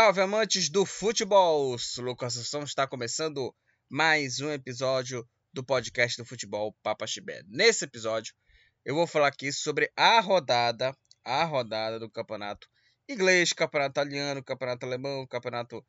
[0.00, 1.76] Salve amantes do futebol!
[1.98, 3.54] Lucas Assunção está começando
[3.86, 7.42] mais um episódio do podcast do futebol Papa Chibé.
[7.46, 8.34] Nesse episódio,
[8.82, 12.66] eu vou falar aqui sobre a rodada, a rodada do campeonato
[13.06, 15.84] inglês, campeonato italiano, campeonato alemão, campeonato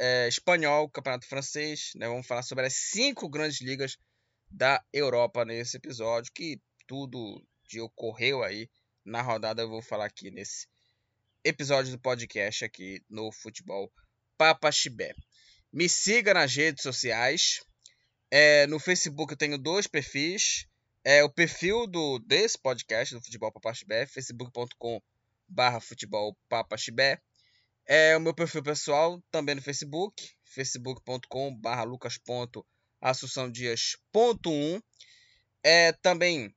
[0.00, 1.92] é, espanhol, campeonato francês.
[1.94, 2.08] Né?
[2.08, 3.96] Vamos falar sobre as cinco grandes ligas
[4.50, 8.68] da Europa nesse episódio, que tudo de ocorreu aí
[9.04, 10.66] na rodada eu vou falar aqui nesse
[11.44, 13.92] episódio do podcast aqui no Futebol
[14.36, 15.14] Papa Chibé.
[15.72, 17.60] Me siga nas redes sociais.
[18.30, 20.66] É, no Facebook eu tenho dois perfis.
[21.04, 25.00] É o perfil do desse podcast do Futebol Papa Chibé, facebook.com
[25.48, 27.20] barra futebol Papa Chibé.
[27.86, 34.82] É o meu perfil pessoal também no Facebook, facebook.com barra lucas.assunçãodias.1.
[35.62, 36.52] É, também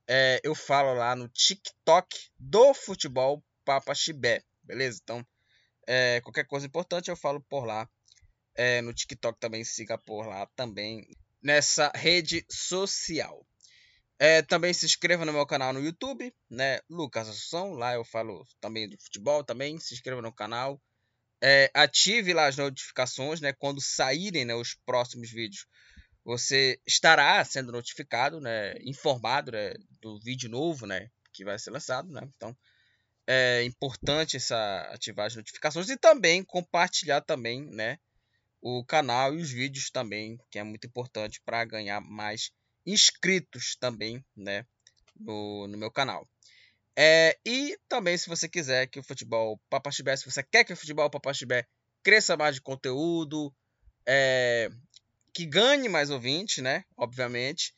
[0.08, 5.00] é, eu falo lá no TikTok do Futebol Papa Chibé, beleza?
[5.04, 5.26] Então,
[5.88, 7.88] é, qualquer coisa importante eu falo por lá.
[8.56, 11.08] É, no TikTok também siga por lá também
[11.42, 13.46] nessa rede social.
[14.20, 16.80] É, também se inscreva no meu canal no YouTube, né?
[16.90, 17.72] Lucas Assunção.
[17.72, 19.80] Lá eu falo também do futebol também.
[19.80, 20.82] Se inscreva no canal.
[21.42, 23.54] É, ative lá as notificações, né?
[23.54, 25.66] Quando saírem né, os próximos vídeos,
[26.26, 28.74] você estará sendo notificado, né?
[28.82, 31.10] Informado né, do vídeo novo, né?
[31.32, 32.22] Que vai ser lançado, né?
[32.36, 32.54] Então
[33.32, 38.00] é importante essa ativar as notificações e também compartilhar também, né?
[38.60, 42.52] O canal e os vídeos também, que é muito importante para ganhar mais
[42.86, 44.66] inscritos também, né,
[45.20, 46.28] no, no meu canal.
[46.96, 50.78] É, e também, se você quiser que o futebol Papaxibé, se você quer que o
[50.78, 51.66] futebol Papaxibé
[52.04, 53.54] cresça mais de conteúdo,
[54.06, 54.70] é,
[55.34, 57.74] que ganhe mais ouvintes, né, obviamente,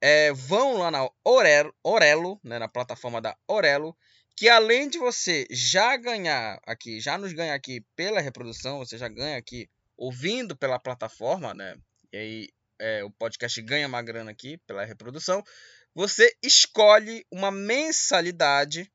[0.00, 3.96] é, vão lá na Orelo né, na plataforma da Orelo,
[4.36, 9.08] que além de você já ganhar aqui, já nos ganhar aqui pela reprodução, você já
[9.08, 11.76] ganha aqui ouvindo pela plataforma, né?
[12.12, 12.48] E aí
[12.82, 15.42] é, o podcast ganha uma grana aqui pela reprodução,
[15.94, 18.90] você escolhe uma mensalidade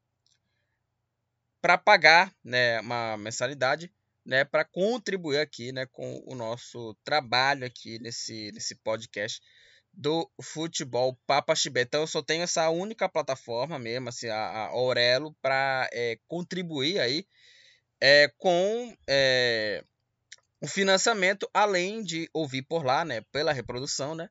[1.62, 3.92] para pagar, né, uma mensalidade,
[4.26, 9.42] né, para contribuir aqui, né, com o nosso trabalho aqui nesse nesse podcast
[9.94, 11.82] do futebol Papa Chibé.
[11.82, 17.26] Então eu só tenho essa única plataforma mesmo, assim, a, Aurelo, para é, contribuir aí
[18.02, 19.84] é, com é,
[20.62, 24.30] o financiamento, além de ouvir por lá, né, pela reprodução, né,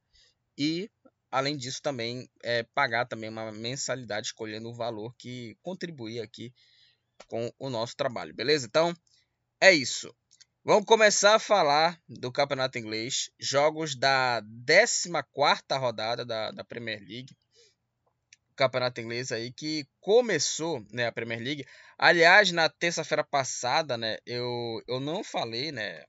[0.59, 0.91] e
[1.31, 6.53] além disso também é, pagar também uma mensalidade escolhendo o valor que contribui aqui
[7.29, 8.67] com o nosso trabalho, beleza?
[8.67, 8.95] Então
[9.61, 10.15] é isso.
[10.65, 17.37] Vamos começar a falar do campeonato inglês, jogos da 14 rodada da, da Premier League.
[18.57, 21.65] Campeonato inglês aí que começou, né, a Premier League.
[21.97, 26.03] Aliás, na terça-feira passada, né, eu, eu não falei, né,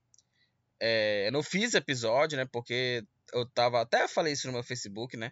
[0.80, 2.46] é, eu não fiz episódio, né?
[2.46, 3.82] Porque eu tava.
[3.82, 5.32] Até falei isso no meu Facebook, né?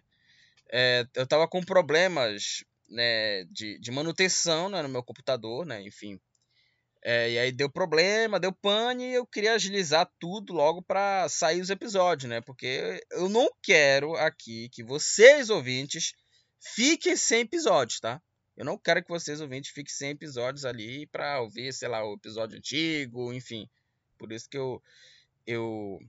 [0.70, 5.80] É, eu tava com problemas né, de, de manutenção né, no meu computador, né?
[5.82, 6.20] Enfim.
[7.02, 11.60] É, e aí deu problema, deu pane e eu queria agilizar tudo logo para sair
[11.60, 12.40] os episódios, né?
[12.40, 16.14] Porque eu não quero aqui que vocês ouvintes
[16.58, 18.20] fiquem sem episódios, tá?
[18.56, 22.14] Eu não quero que vocês ouvintes fiquem sem episódios ali para ouvir, sei lá, o
[22.14, 23.68] episódio antigo, enfim.
[24.18, 24.82] Por isso que eu
[25.46, 26.00] eu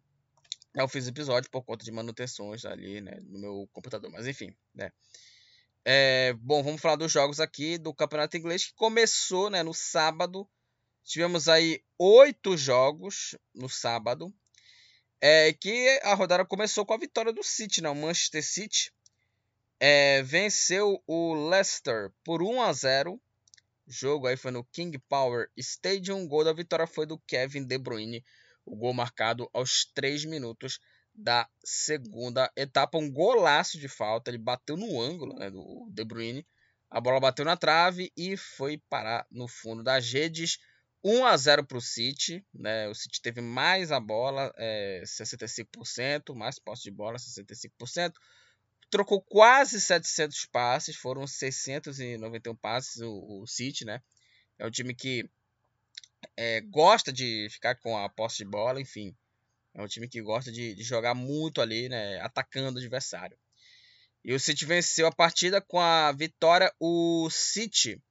[0.75, 4.91] eu fiz episódio por conta de manutenções ali, né, no meu computador, mas enfim, né.
[5.83, 10.47] É, bom, vamos falar dos jogos aqui do Campeonato Inglês que começou, né, no sábado.
[11.03, 14.33] Tivemos aí oito jogos no sábado.
[15.21, 17.89] É, que a rodada começou com a vitória do City, né?
[17.89, 18.91] O Manchester City
[19.79, 23.13] é, venceu o Leicester por 1 a 0.
[23.13, 23.19] O
[23.91, 26.25] jogo aí foi no King Power Stadium.
[26.25, 28.23] O gol da vitória foi do Kevin De Bruyne
[28.67, 30.79] o gol marcado aos 3 minutos
[31.15, 32.97] da segunda etapa.
[32.97, 34.29] Um golaço de falta.
[34.29, 36.45] Ele bateu no ângulo né, do De Bruyne.
[36.89, 40.59] A bola bateu na trave e foi parar no fundo das redes.
[41.03, 42.45] 1 a 0 para o City.
[42.53, 42.87] Né?
[42.87, 48.13] O City teve mais a bola, é, 65%, mais posse de bola, 65%.
[48.89, 54.01] Trocou quase 700 passes, foram 691 passes o, o City, né?
[54.57, 55.29] É um time que
[56.35, 59.15] é, gosta de ficar com a posse de bola, enfim.
[59.73, 63.37] É um time que gosta de, de jogar muito ali, né, atacando o adversário.
[64.23, 66.73] E o City venceu a partida com a vitória.
[66.79, 68.01] O City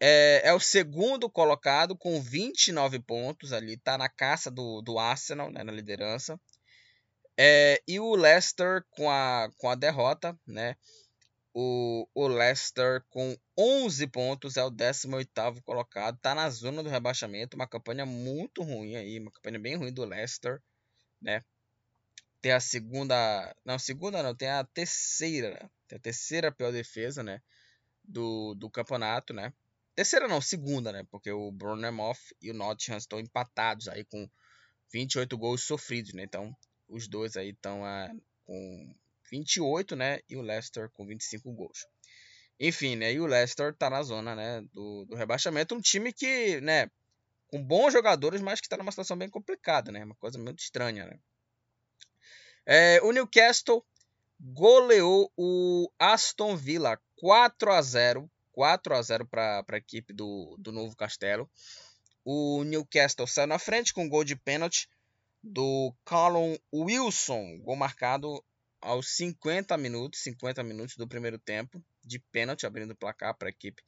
[0.00, 5.50] é, é o segundo colocado com 29 pontos ali, tá na caça do, do Arsenal,
[5.50, 6.38] né, na liderança.
[7.38, 10.76] É, e o Leicester com a, com a derrota, né?
[11.54, 17.56] O, o Leicester com 11 pontos é o 18º colocado, tá na zona do rebaixamento,
[17.56, 20.62] uma campanha muito ruim aí, uma campanha bem ruim do Leicester,
[21.20, 21.44] né?
[22.40, 27.42] Tem a segunda, não, segunda não, tem a terceira, tem a terceira pior defesa, né,
[28.04, 29.52] do, do campeonato, né?
[29.94, 31.04] Terceira não, segunda, né?
[31.10, 34.30] Porque o Bournemouth e o Nottingham estão empatados aí com
[34.92, 36.22] 28 gols sofridos, né?
[36.22, 36.56] Então,
[36.88, 38.08] os dois aí estão ah,
[38.46, 38.94] com
[39.30, 40.20] 28, né?
[40.28, 41.86] E o Leicester com 25 gols.
[42.60, 43.12] Enfim, né?
[43.12, 44.62] E o Leicester tá na zona, né?
[44.72, 45.74] Do, do rebaixamento.
[45.74, 46.90] Um time que, né?
[47.48, 50.04] Com bons jogadores, mas que tá numa situação bem complicada, né?
[50.04, 51.18] Uma coisa muito estranha, né?
[52.66, 53.84] É, o Newcastle
[54.40, 60.72] goleou o Aston Villa 4 a 0 4 a 0 para a equipe do, do
[60.72, 61.48] Novo Castelo.
[62.24, 64.88] O Newcastle saiu na frente com um gol de pênalti
[65.42, 68.44] do Callum Wilson, gol marcado
[68.80, 73.50] aos 50 minutos, 50 minutos do primeiro tempo, de pênalti, abrindo o placar para a
[73.50, 73.82] equipe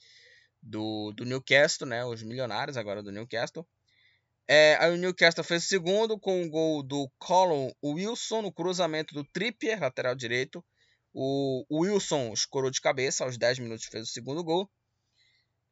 [0.63, 3.67] do, do Newcastle, né, os milionários agora do Newcastle.
[4.49, 9.15] É, aí o Newcastle fez o segundo com o gol do Callum Wilson no cruzamento
[9.15, 10.65] do Trippier, lateral direito,
[11.13, 14.71] o Wilson escorou de cabeça, aos 10 minutos fez o segundo gol.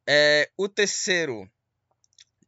[0.07, 1.49] É, o terceiro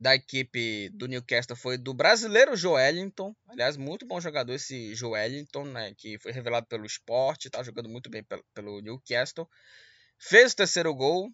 [0.01, 3.35] da equipe do Newcastle foi do brasileiro Joelinton.
[3.47, 8.09] Aliás, muito bom jogador esse Joelinton, né, que foi revelado pelo esporte, está jogando muito
[8.09, 9.47] bem pelo, pelo, Newcastle.
[10.17, 11.29] Fez o terceiro gol,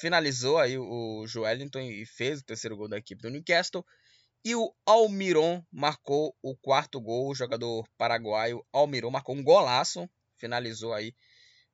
[0.00, 3.84] finalizou aí o Joelinton e fez o terceiro gol da equipe do Newcastle.
[4.44, 10.92] E o Almiron marcou o quarto gol, o jogador paraguaio Almiron marcou um golaço finalizou
[10.92, 11.14] aí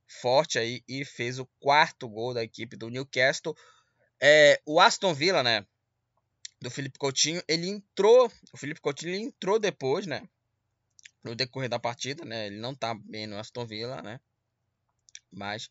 [0.06, 3.54] forte aí e fez o quarto gol da equipe do Newcastle.
[4.22, 5.66] É, o Aston Villa, né,
[6.60, 10.28] do Felipe Coutinho, ele entrou, o Felipe Coutinho ele entrou depois, né,
[11.24, 14.20] no decorrer da partida, né, ele não tá bem no Aston Villa, né,
[15.30, 15.70] mas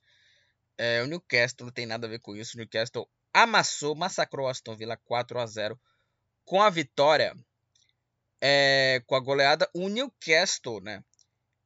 [0.77, 4.49] é, o Newcastle não tem nada a ver com isso, o Newcastle amassou, massacrou o
[4.49, 5.79] Aston Villa 4 a 0
[6.43, 7.35] com a vitória,
[8.41, 11.03] é, com a goleada, o Newcastle, né,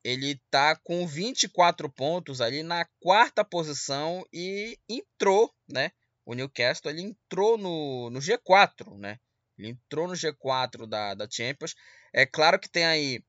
[0.04, 5.92] ele tá com 24 pontos ali na quarta posição e entrou, né?
[6.26, 9.20] O Newcastle ele entrou no, no G4, né?
[9.58, 11.76] Ele entrou no G4 da, da Champions.
[12.14, 13.24] É claro que tem aí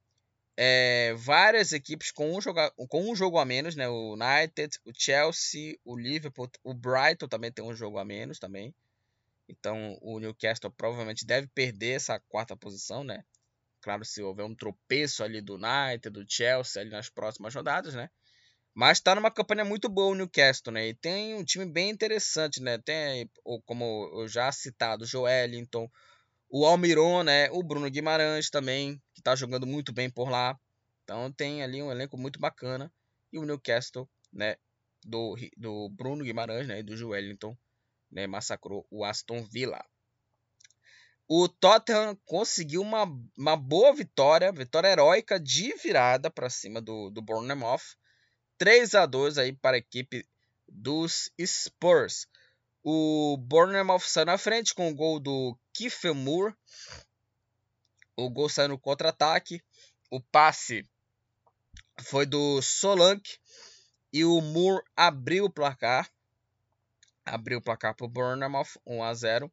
[0.56, 3.88] é, várias equipes com um, joga, com um jogo a menos, né?
[3.88, 8.74] O United, o Chelsea, o Liverpool, o Brighton também tem um jogo a menos também.
[9.48, 13.24] Então o Newcastle provavelmente deve perder essa quarta posição, né?
[13.80, 18.08] Claro, se houver um tropeço ali do United, do Chelsea ali nas próximas rodadas, né?
[18.74, 20.88] Mas está numa campanha muito boa o Newcastle, né?
[20.88, 22.76] E tem um time bem interessante, né?
[22.78, 23.30] Tem,
[23.64, 25.88] como eu já citado, o Joelinton,
[26.50, 27.48] o Almiron, né?
[27.52, 30.58] O Bruno Guimarães também, que está jogando muito bem por lá.
[31.04, 32.92] Então tem ali um elenco muito bacana.
[33.32, 34.56] E o Newcastle, né?
[35.04, 36.80] Do, do Bruno Guimarães, né?
[36.80, 37.56] E do Joelinton,
[38.10, 38.26] né?
[38.26, 39.84] Massacrou o Aston Villa.
[41.28, 43.04] O Tottenham conseguiu uma,
[43.38, 47.96] uma boa vitória, vitória heróica de virada para cima do, do Bournemouth.
[48.58, 50.26] 3 a 2 aí para a equipe
[50.68, 52.26] dos Spurs.
[52.82, 56.54] O Bournemouth saiu na frente com o gol do Kiefer Moore.
[58.16, 59.62] O gol saiu no contra-ataque.
[60.10, 60.86] O passe
[62.02, 63.38] foi do Solanke.
[64.12, 66.10] E o Moore abriu o placar.
[67.24, 69.52] Abriu o placar para o Bournemouth, 1 a 0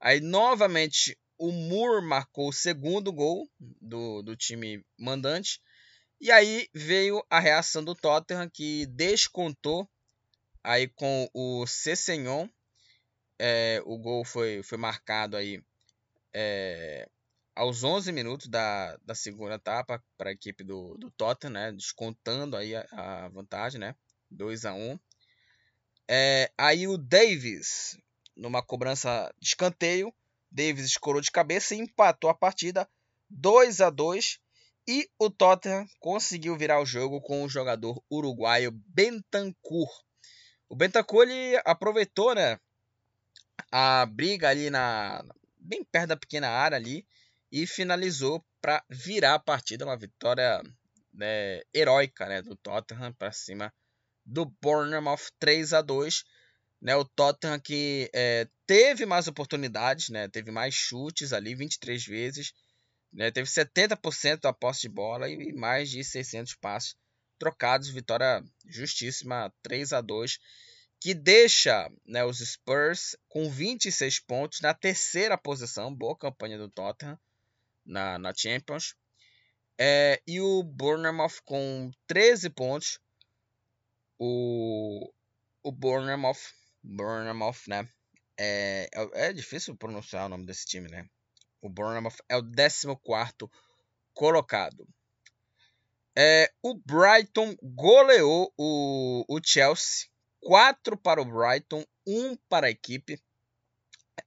[0.00, 5.60] Aí novamente o Moore marcou o segundo gol do, do time mandante.
[6.22, 9.90] E aí veio a reação do Tottenham que descontou
[10.62, 12.48] aí com o Cessenhon.
[13.36, 15.60] É, o gol foi, foi marcado aí
[16.32, 17.08] é,
[17.56, 21.72] aos 11 minutos da, da segunda etapa para a equipe do, do Tottenham, né?
[21.72, 23.96] descontando aí a, a vantagem, né?
[24.30, 24.96] 2 a 1
[26.06, 27.98] é, Aí o Davis
[28.36, 30.14] numa cobrança de escanteio.
[30.52, 32.88] Davis escorou de cabeça e empatou a partida
[33.28, 34.38] 2 a 2
[34.86, 39.88] e o Tottenham conseguiu virar o jogo com o jogador uruguaio Bentancur.
[40.68, 42.58] O Bentancur ele aproveitou, né,
[43.70, 45.24] a briga ali na
[45.58, 47.06] bem perto da pequena área ali
[47.50, 50.60] e finalizou para virar a partida, uma vitória
[51.12, 53.72] né, heróica, né, do Tottenham para cima
[54.24, 56.24] do Bournemouth 3 a 2
[56.82, 62.52] né, o Tottenham que é, teve mais oportunidades, né, teve mais chutes ali, 23 vezes,
[63.12, 66.96] né, teve 70% da posse de bola e mais de 600 passos
[67.38, 70.38] trocados, vitória justíssima, 3 a 2
[71.02, 77.18] que deixa né, os Spurs com 26 pontos na terceira posição, boa campanha do Tottenham
[77.84, 78.94] na, na Champions.
[79.76, 83.00] É, e o Bournemouth com 13 pontos.
[84.16, 85.12] O,
[85.64, 86.38] o Bournemouth,
[86.80, 87.88] Bournemouth, né?
[88.38, 91.08] É, é, é difícil pronunciar o nome desse time, né?
[91.62, 92.88] O Bournemouth é o 14
[94.12, 94.86] colocado.
[96.14, 100.10] É, o Brighton goleou o, o Chelsea.
[100.40, 103.22] 4 para o Brighton, 1 para a equipe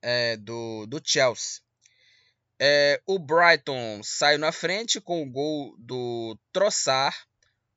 [0.01, 1.61] é, do, do Chelsea.
[2.57, 7.13] É, o Brighton saiu na frente com o gol do Troçar,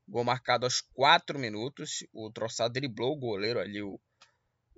[0.06, 2.06] gol marcado aos 4 minutos.
[2.12, 4.00] O Troçar driblou o goleiro ali, o,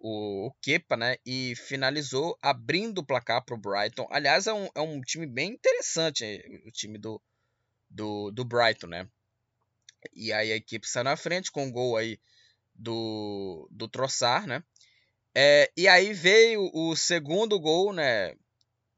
[0.00, 1.16] o, o Kepa, né?
[1.25, 4.09] E finalizou abrindo o placar para o Brighton.
[4.11, 6.25] Aliás, é um, é um time bem interessante,
[6.66, 7.23] o time do,
[7.88, 9.09] do, do Brighton, né?
[10.14, 12.19] E aí a equipe sai na frente com o gol aí
[12.75, 14.64] do, do Troçar, né?
[15.35, 18.35] É, e aí veio o segundo gol, né?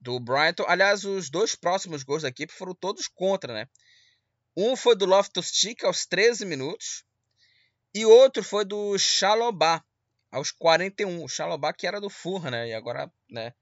[0.01, 0.65] Do Brighton.
[0.69, 3.69] Aliás, os dois próximos gols da equipe foram todos contra, né?
[4.57, 7.05] Um foi do Loftus-Cheek aos 13 minutos.
[7.95, 9.85] E outro foi do Chalobah
[10.33, 11.23] aos 41.
[11.23, 12.69] O Chalobah que era do Fulham, né?
[12.69, 13.55] E agora, né?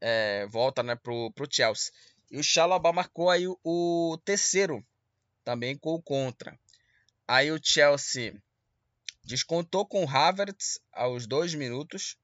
[0.00, 0.94] É, volta, né?
[0.96, 1.92] Pro, pro Chelsea.
[2.30, 4.84] E o Chalobah marcou aí o, o terceiro.
[5.44, 6.58] Também com o contra.
[7.26, 8.34] Aí o Chelsea
[9.26, 12.16] Descontou com o Havertz aos dois minutos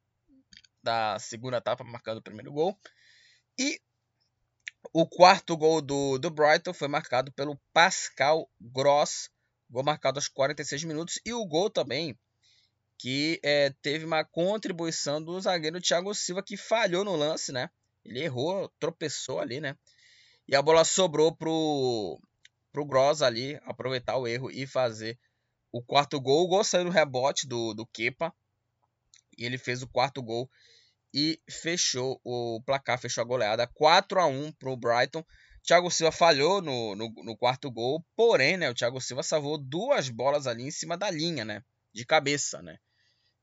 [0.80, 2.78] da segunda etapa, marcando o primeiro gol.
[3.58, 3.80] E
[4.92, 9.28] o quarto gol do, do Brighton foi marcado pelo Pascal Gross,
[9.68, 11.18] gol marcado aos 46 minutos.
[11.26, 12.16] E o gol também
[13.02, 17.68] que é, teve uma contribuição do zagueiro Thiago Silva, que falhou no lance, né?
[18.04, 19.76] Ele errou, tropeçou ali, né?
[20.46, 22.20] E a bola sobrou pro,
[22.72, 25.18] pro Gross ali aproveitar o erro e fazer
[25.72, 26.44] o quarto gol.
[26.44, 28.32] O gol saiu no rebote do, do Kepa.
[29.36, 30.48] E ele fez o quarto gol
[31.12, 35.24] e fechou o placar, fechou a goleada 4 a 1 para o Brighton.
[35.64, 40.08] Thiago Silva falhou no, no, no, quarto gol, porém, né, o Thiago Silva salvou duas
[40.08, 42.78] bolas ali em cima da linha, né, de cabeça, né.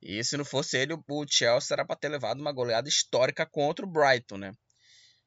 [0.01, 3.85] E se não fosse ele, o Chelsea era para ter levado uma goleada histórica contra
[3.85, 4.53] o Brighton, né.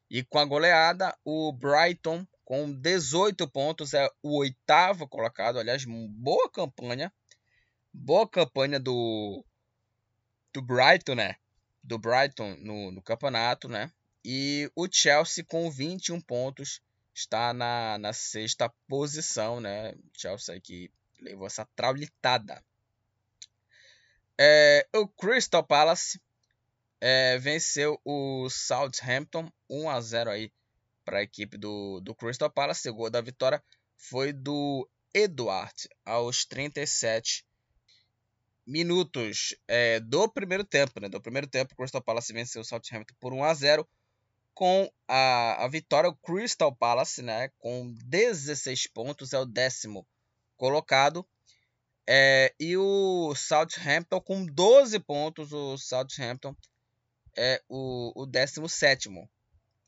[0.09, 5.59] E com a goleada, o Brighton com 18 pontos, é o oitavo colocado.
[5.59, 7.11] Aliás, boa campanha.
[7.91, 9.45] Boa campanha do,
[10.53, 11.35] do Brighton, né?
[11.83, 13.91] Do Brighton no, no campeonato, né?
[14.25, 16.81] E o Chelsea com 21 pontos
[17.13, 19.93] está na, na sexta posição, né?
[20.15, 22.63] Chelsea que levou essa traulitada.
[24.39, 26.19] É, o Crystal Palace
[26.99, 30.51] é, venceu o Southampton 1 a 0 aí
[31.05, 32.89] para a equipe do, do Crystal Palace.
[32.89, 33.63] O gol da vitória
[33.97, 37.45] foi do Eduard aos 37
[38.65, 40.99] minutos é, do primeiro tempo.
[40.99, 41.09] Né?
[41.09, 43.87] Do primeiro tempo, o Crystal Palace venceu o Southampton por 1 a 0
[44.53, 50.05] com a, a vitória, o Crystal Palace, né, com 16 pontos, é o décimo
[50.55, 51.25] colocado.
[52.07, 56.55] É, e o Southampton com 12 pontos, o Southampton
[57.37, 59.09] é o, o 17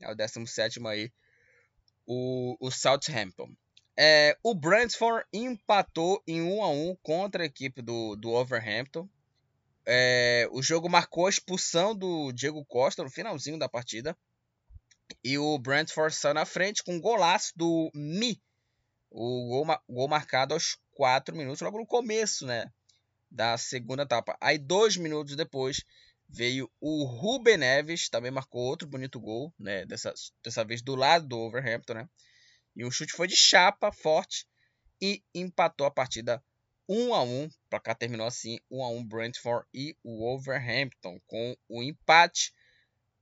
[0.02, 1.12] é o 17 aí,
[2.06, 3.50] o, o Southampton.
[3.98, 9.10] É, o Brentford empatou em 1 a 1 contra a equipe do, do Overhampton.
[9.86, 14.18] É, o jogo marcou a expulsão do Diego Costa no finalzinho da partida.
[15.24, 18.42] E o Brentford saiu na frente com um golaço do Mi.
[19.10, 22.72] O gol, gol marcado aos 4 minutos, logo no começo né,
[23.30, 24.36] da segunda etapa.
[24.42, 25.84] Aí, dois minutos depois,
[26.28, 29.86] veio o Ruben Neves, também marcou outro bonito gol, né?
[29.86, 32.10] Dessa, dessa vez do lado do Overhampton, né?
[32.76, 34.48] E o chute foi de chapa, forte,
[35.02, 36.44] e empatou a partida
[36.88, 41.20] 1 a 1 Para cá terminou assim, 1 a 1 Brentford e o Overhampton.
[41.28, 42.54] Com o empate,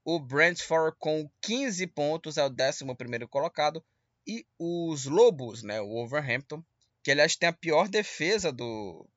[0.04, 3.84] o Brentford com 15 pontos é o 11 colocado.
[4.26, 5.80] E os Lobos, né?
[5.80, 6.64] O Overhampton,
[7.04, 9.08] que aliás tem a pior defesa do.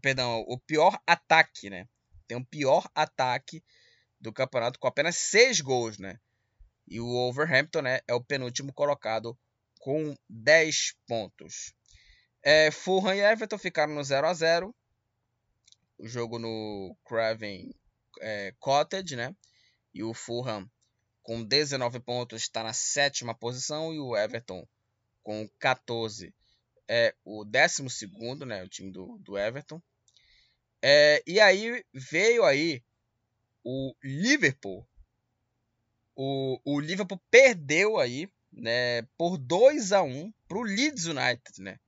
[0.00, 1.86] Perdão, o pior ataque, né?
[2.32, 3.62] tem o pior ataque
[4.18, 6.18] do campeonato com apenas seis gols, né?
[6.88, 9.38] E o Overhampton né, é o penúltimo colocado
[9.78, 11.74] com 10 pontos.
[12.42, 14.74] É, Fulham e Everton ficaram no 0 a 0
[15.98, 17.74] O jogo no Craven
[18.20, 19.36] é, Cottage, né?
[19.92, 20.70] E o Fulham
[21.22, 24.66] com 19 pontos está na sétima posição e o Everton
[25.22, 26.34] com 14
[26.92, 28.62] é o 12 segundo, né?
[28.62, 29.80] O time do, do Everton.
[30.82, 32.82] É, e aí veio aí
[33.64, 34.86] o Liverpool.
[36.14, 41.78] O, o Liverpool perdeu aí, né, por 2 a 1 para o Leeds United, né?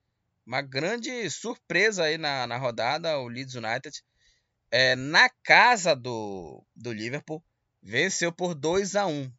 [0.47, 4.03] uma grande surpresa aí na, na rodada, o Leeds United.
[4.71, 7.43] É, na casa do, do Liverpool,
[7.83, 9.31] venceu por 2 a 1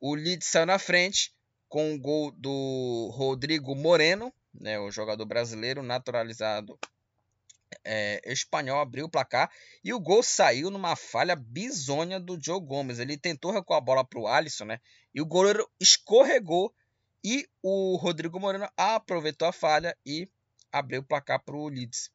[0.00, 1.32] O Leeds saiu na frente
[1.68, 6.78] com o gol do Rodrigo Moreno, né, o jogador brasileiro naturalizado
[7.84, 9.50] é, espanhol, abriu o placar
[9.84, 12.98] e o gol saiu numa falha bizonha do Joe Gomes.
[12.98, 14.80] Ele tentou recuar a bola para o Alisson, né?
[15.14, 16.74] E o goleiro escorregou
[17.24, 20.28] e o Rodrigo Moreno aproveitou a falha e
[20.72, 22.10] abriu o placar para o Leeds.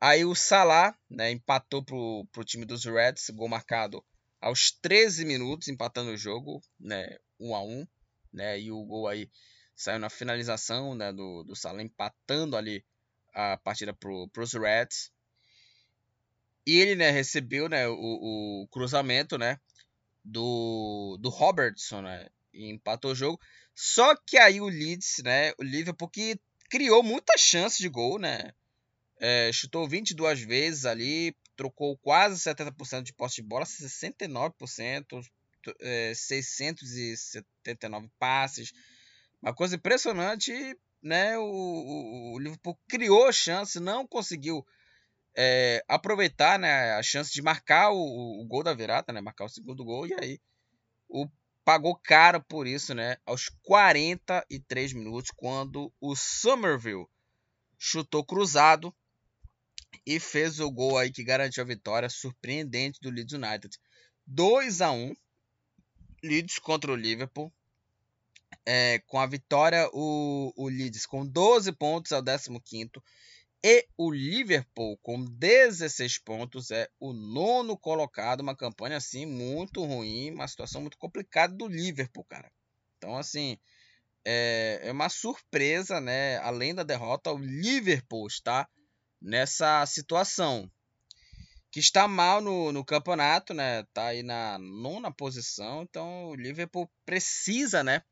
[0.00, 4.02] Aí o Salah né, empatou para o time dos Reds, gol marcado
[4.40, 7.86] aos 13 minutos, empatando o jogo, né, 1 a 1
[8.32, 9.30] né, e o gol aí
[9.80, 12.84] saiu na finalização né, do, do Salah, empatando ali
[13.32, 15.10] a partida para os Reds.
[16.66, 19.58] E ele né, recebeu né, o, o cruzamento né,
[20.22, 23.40] do, do Robertson né, e empatou o jogo.
[23.74, 28.52] Só que aí o Leeds, né, o Liverpool que criou muitas chances de gol, né?
[29.18, 35.22] É, chutou 22 vezes ali, trocou quase 70% de posse de bola, 69%,
[35.80, 38.72] é, 679 passes.
[39.42, 40.52] Uma coisa impressionante,
[41.02, 41.38] né?
[41.38, 44.64] O, o, o Liverpool criou chance, não conseguiu
[45.36, 49.20] é, aproveitar né, a chance de marcar o, o, gol da virada, né?
[49.20, 50.40] Marcar o segundo gol, e aí
[51.08, 51.26] o
[51.64, 53.16] pagou caro por isso, né?
[53.24, 57.06] Aos 43 minutos, quando o Somerville
[57.78, 58.94] chutou cruzado
[60.06, 63.78] e fez o gol aí que garantiu a vitória surpreendente do Leeds United.
[64.26, 65.14] 2 a 1
[66.22, 67.52] Leeds contra o Liverpool.
[68.66, 72.22] É, com a vitória, o, o Leeds com 12 pontos é o
[72.60, 72.90] 15
[73.62, 78.40] e o Liverpool, com 16 pontos, é o nono colocado.
[78.40, 82.50] Uma campanha assim muito ruim, uma situação muito complicada do Liverpool, cara.
[82.96, 83.58] Então, assim,
[84.24, 86.38] é, é uma surpresa, né?
[86.38, 88.66] Além da derrota, o Liverpool está
[89.20, 90.70] nessa situação.
[91.70, 93.84] Que está mal no, no campeonato, né?
[93.92, 95.82] Tá aí na nona posição.
[95.82, 98.02] Então, o Liverpool precisa, né?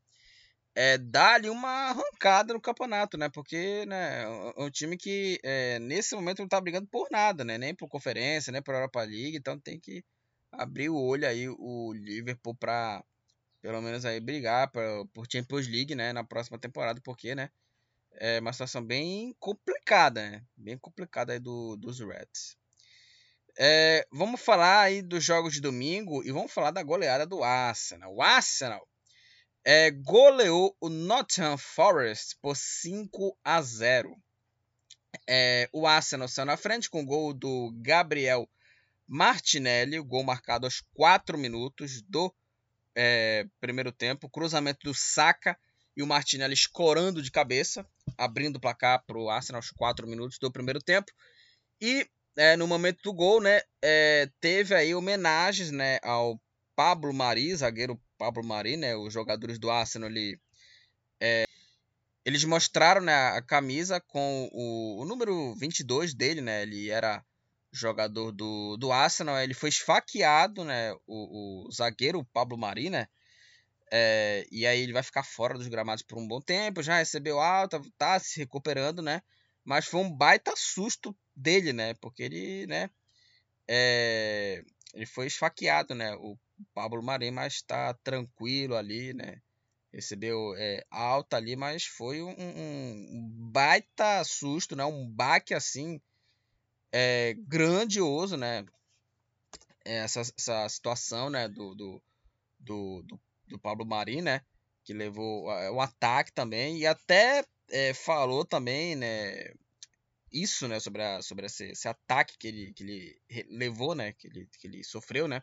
[0.79, 3.27] É, dar ali uma arrancada no campeonato, né?
[3.27, 7.57] Porque né, é um time que é, nesse momento não tá brigando por nada, né?
[7.57, 10.01] Nem por conferência, nem por Europa League, então tem que
[10.49, 13.03] abrir o olho aí o Liverpool para
[13.61, 16.13] pelo menos aí brigar pra, por Champions League, né?
[16.13, 17.49] Na próxima temporada, porque, né?
[18.13, 20.43] É uma situação bem complicada, né?
[20.55, 22.57] Bem complicada aí do, dos Reds.
[23.57, 28.15] É, vamos falar aí dos jogos de domingo e vamos falar da goleada do Arsenal.
[28.15, 28.87] O Arsenal
[29.65, 34.15] é, goleou o Nottingham Forest por 5 a 0.
[35.27, 38.49] É, o Arsenal saiu na frente com o gol do Gabriel
[39.07, 42.33] Martinelli, o gol marcado aos 4 minutos do
[42.95, 44.29] é, primeiro tempo.
[44.29, 45.57] Cruzamento do Saka
[45.95, 47.85] e o Martinelli escorando de cabeça,
[48.17, 51.11] abrindo o placar para o Arsenal aos 4 minutos do primeiro tempo.
[51.81, 56.39] E é, no momento do gol, né, é, teve aí homenagens né, ao
[56.75, 60.37] Pablo Mari, zagueiro Pablo Mari, né, os jogadores do Arsenal, ele,
[61.21, 61.45] é,
[62.25, 67.23] eles mostraram né, a camisa com o, o, número 22 dele, né, ele era
[67.71, 73.07] jogador do, do Arsenal, ele foi esfaqueado, né, o, o zagueiro Pablo Mari, né,
[73.89, 77.39] é, e aí ele vai ficar fora dos gramados por um bom tempo, já recebeu
[77.39, 79.21] alta, tá se recuperando, né,
[79.63, 82.89] mas foi um baita susto dele, né, porque ele, né,
[83.65, 84.61] é,
[84.93, 86.37] ele foi esfaqueado, né, o
[86.73, 89.41] Pablo Marim, mas está tranquilo ali, né?
[89.91, 94.85] Recebeu é, alta ali, mas foi um, um, baita susto, né?
[94.85, 95.99] Um baque assim
[96.91, 98.65] é, grandioso, né?
[99.83, 101.47] Essa, essa situação, né?
[101.47, 102.01] Do, do,
[102.59, 104.41] do, do, do Pablo Marim, né?
[104.83, 109.53] Que levou o ataque também e até é, falou também, né?
[110.31, 110.79] Isso, né?
[110.79, 114.13] Sobre, a, sobre esse, esse ataque que ele, que ele levou, né?
[114.13, 115.41] Que ele, que ele sofreu, né?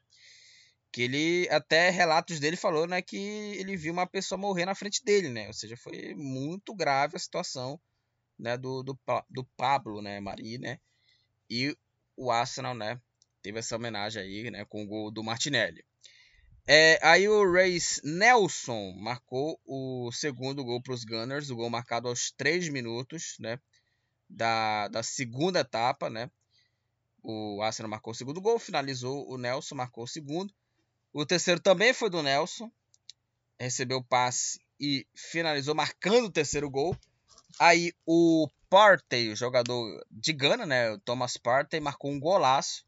[0.96, 5.04] Que ele até relatos dele falou, né, que ele viu uma pessoa morrer na frente
[5.04, 5.46] dele, né?
[5.46, 7.78] Ou seja, foi muito grave a situação,
[8.38, 10.80] né, do, do, do Pablo, né, Mari, né?
[11.50, 11.76] E
[12.16, 12.98] o Arsenal, né,
[13.42, 15.84] teve essa homenagem aí, né, com o gol do Martinelli.
[16.66, 22.08] É, aí o Reis Nelson marcou o segundo gol para os Gunners, o gol marcado
[22.08, 23.60] aos 3 minutos, né,
[24.30, 26.30] da, da segunda etapa, né?
[27.22, 30.54] O Arsenal marcou o segundo gol, finalizou o Nelson, marcou o segundo.
[31.12, 32.70] O terceiro também foi do Nelson.
[33.58, 36.96] Recebeu o passe e finalizou marcando o terceiro gol.
[37.58, 42.84] Aí o Partey, o jogador de Gana, né, o Thomas Partey, marcou um golaço.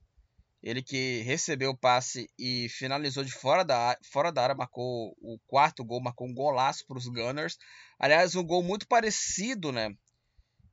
[0.62, 5.38] Ele que recebeu o passe e finalizou de fora da, fora da área, marcou o
[5.46, 7.56] quarto gol, marcou um golaço para os Gunners.
[7.98, 9.94] Aliás, um gol muito parecido, né?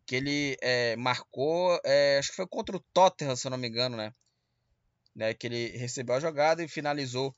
[0.05, 3.67] que ele é, marcou, é, acho que foi contra o Tottenham, se eu não me
[3.67, 4.13] engano, né?
[5.15, 5.33] Né?
[5.33, 7.35] Que ele recebeu a jogada e finalizou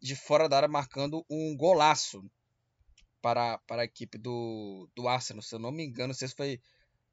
[0.00, 2.24] de fora da área, marcando um golaço
[3.20, 6.34] para, para a equipe do, do Arsenal, se eu não me engano, não sei se
[6.34, 6.60] foi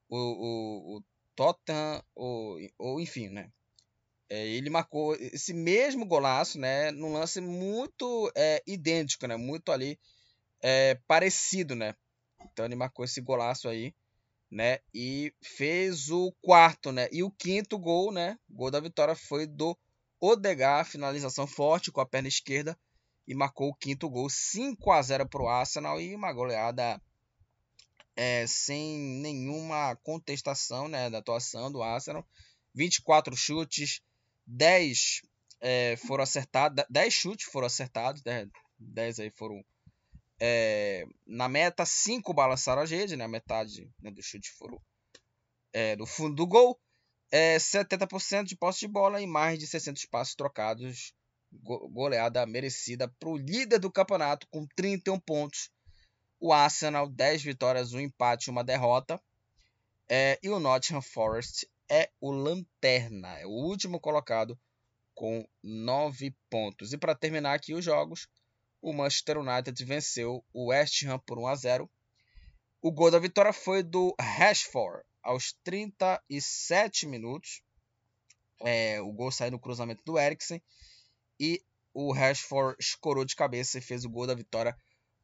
[0.08, 1.04] o, o, o
[1.36, 3.52] Tottenham ou, ou enfim, né?
[4.30, 6.92] É, ele marcou esse mesmo golaço, né?
[6.92, 9.38] Num lance muito é, idêntico, né?
[9.38, 9.98] Muito ali
[10.62, 11.96] é, parecido, né?
[12.52, 13.94] Então ele marcou esse golaço aí,
[14.52, 14.80] né?
[14.94, 17.08] E fez o quarto, né?
[17.12, 18.38] E o quinto gol, né?
[18.50, 19.78] Gol da vitória foi do
[20.20, 22.78] Odegar, finalização forte com a perna esquerda
[23.28, 27.02] e marcou o quinto gol, 5 a 0 para o Arsenal e uma goleada
[28.16, 32.26] é, sem nenhuma contestação né, da atuação do Arsenal.
[32.74, 34.02] 24 chutes,
[34.46, 35.22] 10
[35.60, 38.50] é, foram acertados, 10 chutes foram acertados, 10,
[38.80, 39.64] 10 aí foram
[40.40, 44.82] é, na meta, 5 balançaram a rede, né, metade né, do chute foram
[45.74, 46.80] é, do fundo do gol.
[47.30, 51.14] É, 70% de posse de bola e mais de 600 passos trocados.
[51.52, 55.70] Goleada merecida para o líder do campeonato com 31 pontos.
[56.40, 59.22] O Arsenal, 10 vitórias, um empate uma derrota.
[60.10, 64.58] É, e o Nottingham Forest é o lanterna, é o último colocado
[65.14, 66.94] com 9 pontos.
[66.94, 68.28] E para terminar aqui os jogos,
[68.82, 71.90] o Manchester United venceu o West Ham por 1 a 0.
[72.82, 77.62] O gol da vitória foi do Rashford aos 37 minutos.
[78.62, 80.62] É, o gol saiu no cruzamento do Eriksen.
[81.38, 81.62] E
[81.94, 84.76] o Rashford escorou de cabeça e fez o gol da vitória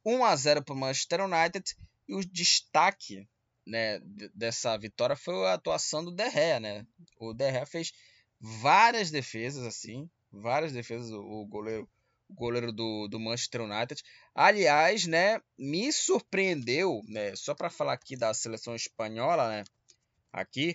[0.05, 1.63] 1 a 0 para o Manchester United.
[2.07, 3.27] E o destaque
[3.65, 3.99] né,
[4.35, 6.85] dessa vitória foi a atuação do De Gea, né?
[7.17, 7.93] O De Gea fez
[8.39, 11.89] várias defesas assim, várias defesas o goleiro
[12.29, 14.01] o goleiro do, do Manchester United.
[14.33, 19.63] Aliás, né, me surpreendeu, né, só para falar aqui da seleção espanhola, né,
[20.33, 20.73] aqui,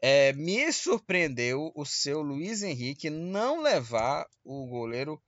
[0.00, 5.22] é, me surpreendeu o seu Luiz Henrique não levar o goleiro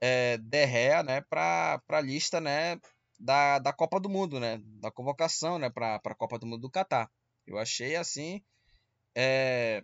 [0.00, 2.80] é, De Gea, né, para a lista, né,
[3.18, 6.70] da, da Copa do Mundo, né, da convocação, né, para a Copa do Mundo do
[6.70, 7.10] Catar.
[7.46, 8.42] Eu achei assim
[9.14, 9.82] é,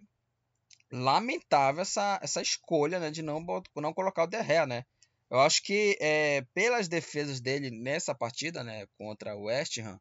[0.90, 3.44] lamentável essa, essa escolha, né, de não
[3.76, 4.84] não colocar o De Gea, né.
[5.28, 10.00] Eu acho que é, pelas defesas dele nessa partida, né, contra o West Ham,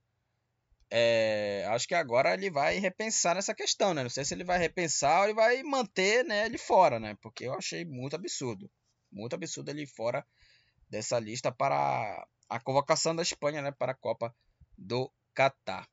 [0.92, 4.02] é, acho que agora ele vai repensar nessa questão, né?
[4.02, 7.16] Não sei se ele vai repensar ou ele vai manter né, ele fora, né?
[7.22, 8.70] Porque eu achei muito absurdo.
[9.12, 10.26] Muito absurdo ele fora
[10.90, 14.36] dessa lista para a convocação da Espanha né, para a Copa
[14.76, 15.88] do Catar.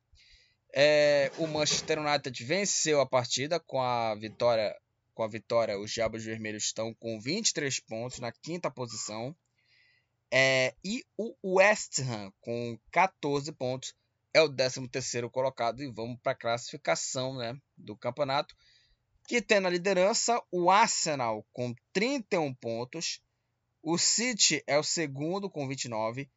[0.73, 4.75] É, o Manchester United venceu a partida com a vitória.
[5.13, 9.35] Com a vitória, os Diabos Vermelhos estão com 23 pontos na quinta posição.
[10.31, 13.95] É, e o West Ham com 14 pontos
[14.37, 18.55] é o 13º colocado e vamos para a classificação né, do campeonato,
[19.27, 23.19] que tem na liderança o Arsenal com 31 pontos,
[23.81, 26.29] o City é o segundo com 29,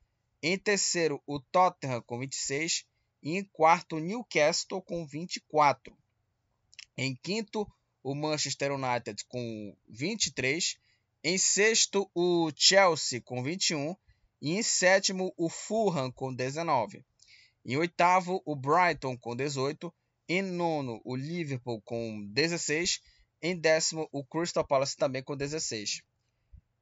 [0.43, 2.87] em terceiro o Tottenham com 26
[3.23, 5.95] e em quarto o Newcastle com 24.
[6.97, 7.71] Em quinto
[8.03, 10.79] o Manchester United com 23,
[11.23, 13.95] em sexto o Chelsea com 21
[14.41, 17.05] e em sétimo o Fulham com 19.
[17.65, 19.93] Em oitavo, o Brighton com 18.
[20.29, 23.01] Em nono, o Liverpool com 16.
[23.43, 26.03] Em décimo, o Crystal Palace também com 16.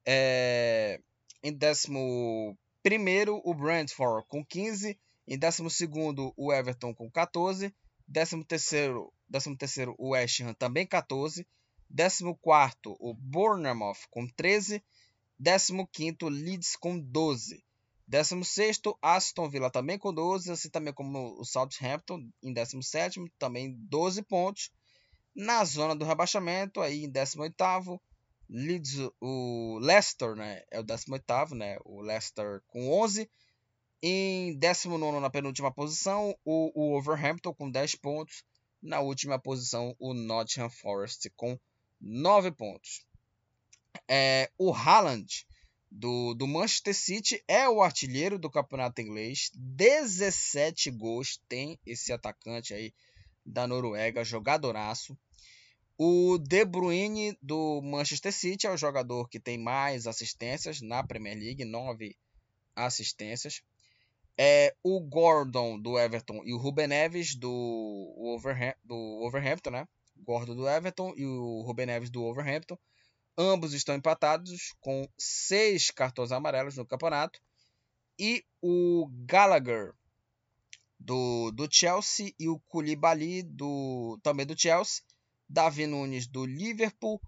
[0.07, 1.01] É...
[1.43, 4.99] Em décimo primeiro, o Brentford com 15.
[5.27, 7.75] Em décimo segundo, o Everton com 14.
[8.07, 11.47] Décimo terceiro, décimo terceiro o West Ham também 14.
[11.91, 14.83] Décimo quarto, o Bournemouth com 13.
[15.39, 17.63] Décimo quinto, Leeds com 12.
[18.09, 24.23] 16 Aston Villa também com 12, assim também como o Southampton em 17 também 12
[24.23, 24.71] pontos.
[25.37, 28.01] Na zona do rebaixamento, aí em 18
[28.49, 33.31] Leeds, o Leicester, né, é o 18 né, o Leicester com 11.
[34.03, 38.43] Em 19 na penúltima posição, o, o Overhampton com 10 pontos.
[38.81, 41.59] Na última posição, o Nottingham Forest com
[42.01, 43.05] 9 pontos.
[44.09, 45.47] É, o Haaland
[45.91, 49.51] do, do Manchester City, é o artilheiro do campeonato inglês.
[49.55, 52.93] 17 gols tem esse atacante aí
[53.45, 55.17] da Noruega, jogadoraço.
[55.97, 61.37] O De Bruyne do Manchester City é o jogador que tem mais assistências na Premier
[61.37, 62.17] League, 9
[62.77, 63.63] assistências.
[64.37, 69.89] É o Gordon do Everton e o Ruben Neves do, Overham do Overhampton, né?
[70.17, 72.79] Gordon do Everton e o Ruben Neves do Overhampton
[73.41, 77.41] Ambos estão empatados com seis cartões amarelos no campeonato.
[78.19, 79.95] E o Gallagher
[80.99, 85.05] do, do Chelsea e o Koulibaly do, também do Chelsea,
[85.49, 87.21] Davi Nunes do Liverpool,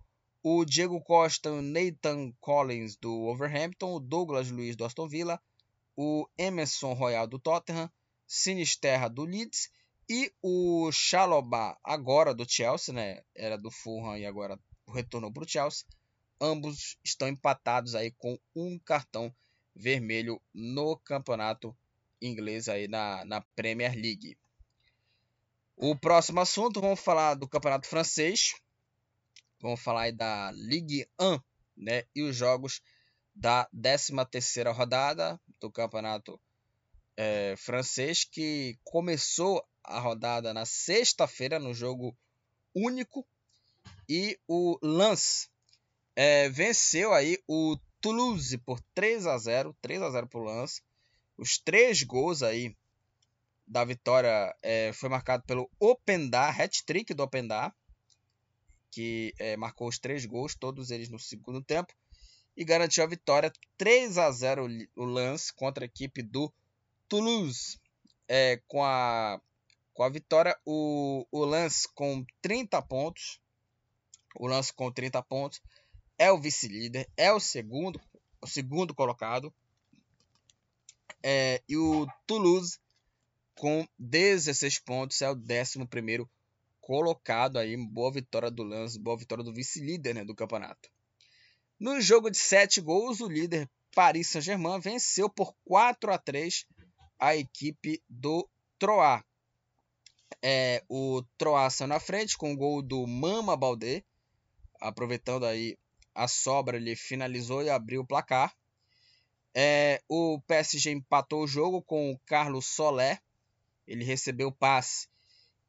[0.43, 5.41] o Diego Costa, o Nathan Collins do Overhampton, o Douglas Luiz do Aston Villa,
[5.97, 7.89] o Emerson Royal do Tottenham,
[8.27, 9.71] Sinisterra do Leeds
[10.09, 13.23] e o Chalobah agora do Chelsea, né?
[13.33, 14.59] Era do Fulham e agora
[14.93, 15.87] retornou para o Chelsea.
[16.41, 19.35] Ambos estão empatados aí com um cartão
[19.75, 21.77] vermelho no campeonato
[22.21, 24.37] inglês aí na, na Premier League.
[25.77, 28.55] O próximo assunto, vamos falar do campeonato francês.
[29.61, 31.39] Vamos falar aí da Ligue 1,
[31.77, 32.05] né?
[32.15, 32.83] E os jogos
[33.35, 36.41] da 13ª rodada do campeonato
[37.17, 42.17] é, francês, que começou a rodada na sexta-feira, no jogo
[42.75, 43.27] único.
[44.09, 45.50] E o Lens
[46.23, 50.83] é, venceu aí o Toulouse por 3 a 0 3 a 0 para o Lens.
[51.39, 52.77] Os três gols aí
[53.67, 57.75] da vitória é, foi marcado pelo Opendar, hat-trick do Opendar,
[58.91, 61.95] que é, marcou os três gols, todos eles no segundo tempo,
[62.55, 66.53] e garantiu a vitória 3 a 0 o Lens contra a equipe do
[67.09, 67.81] Toulouse.
[68.29, 69.41] É, com, a,
[69.95, 73.41] com a vitória, o, o Lens com 30 pontos,
[74.37, 75.63] o Lens com 30 pontos,
[76.21, 77.99] é o vice-líder, é o segundo,
[78.43, 79.51] o segundo colocado,
[81.23, 82.79] é, e o Toulouse,
[83.55, 86.29] com 16 pontos, é o 11
[86.79, 87.75] colocado aí.
[87.75, 90.91] Boa vitória do Lance, boa vitória do vice-líder né, do campeonato.
[91.79, 96.67] No jogo de 7 gols, o líder Paris Saint-Germain venceu por 4 a 3
[97.19, 98.47] a equipe do
[98.79, 99.23] Troyes.
[100.43, 104.05] É, o Troyes saiu na frente com o gol do Mama Baldé.
[104.83, 105.79] Aproveitando aí
[106.21, 108.55] a sobra, ele finalizou e abriu o placar.
[109.55, 113.19] É, o PSG empatou o jogo com o Carlos Soler.
[113.87, 115.09] Ele recebeu o passe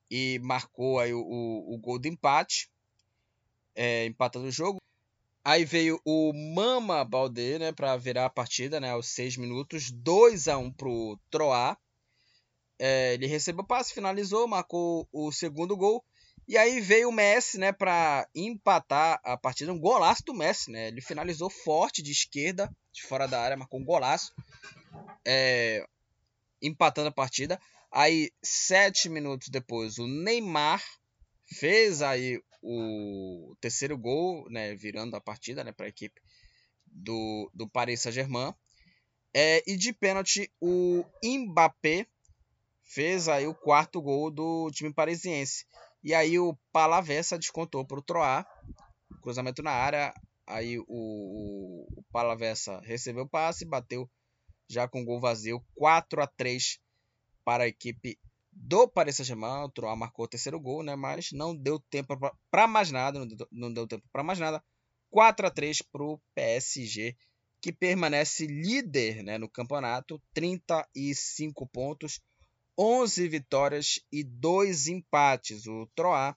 [0.09, 2.69] e marcou aí o, o, o gol de empate,
[3.73, 4.77] é, empatando o jogo.
[5.41, 10.49] Aí veio o Mama Baldé, né, para virar a partida, né, aos 6 minutos, 2
[10.49, 11.77] a 1 pro Troá.
[12.77, 16.03] É, ele recebeu o passe, finalizou, marcou o segundo gol.
[16.47, 20.87] E aí veio o Messi, né, para empatar a partida, um golaço do Messi, né?
[20.89, 24.33] Ele finalizou forte de esquerda, de fora da área, marcou um golaço,
[25.25, 25.85] é,
[26.61, 27.59] empatando a partida.
[27.91, 30.83] Aí sete minutos depois, o Neymar
[31.45, 36.21] fez aí o terceiro gol, né, virando a partida, né, para a equipe
[36.85, 38.53] do, do Paris Saint-Germain.
[39.33, 42.05] É, e de pênalti, o Mbappé
[42.83, 45.65] fez aí o quarto gol do time parisiense.
[46.03, 48.45] E aí o Palavessa descontou para o Troá.
[49.21, 50.13] Cruzamento na área.
[50.47, 54.09] Aí o, o, Palavessa recebeu o passe, bateu
[54.67, 55.63] já com gol vazio.
[55.75, 56.79] 4 a 3
[57.45, 58.19] para a equipe
[58.51, 59.63] do Paris Saint-Germain.
[59.63, 60.95] O Troá marcou o terceiro gol, né?
[60.95, 62.17] Mas não deu tempo
[62.49, 63.19] para mais nada.
[63.19, 64.63] Não deu, não deu tempo para mais nada.
[65.11, 67.15] 4 a 3 para o PSG,
[67.61, 70.21] que permanece líder né, no campeonato.
[70.33, 72.19] 35 pontos
[72.81, 75.67] 11 vitórias e 2 empates.
[75.67, 76.35] O Troá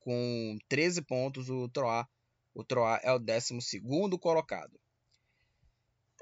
[0.00, 2.08] com 13 pontos, o Troá,
[2.54, 3.82] o Troá é o 12
[4.18, 4.80] colocado.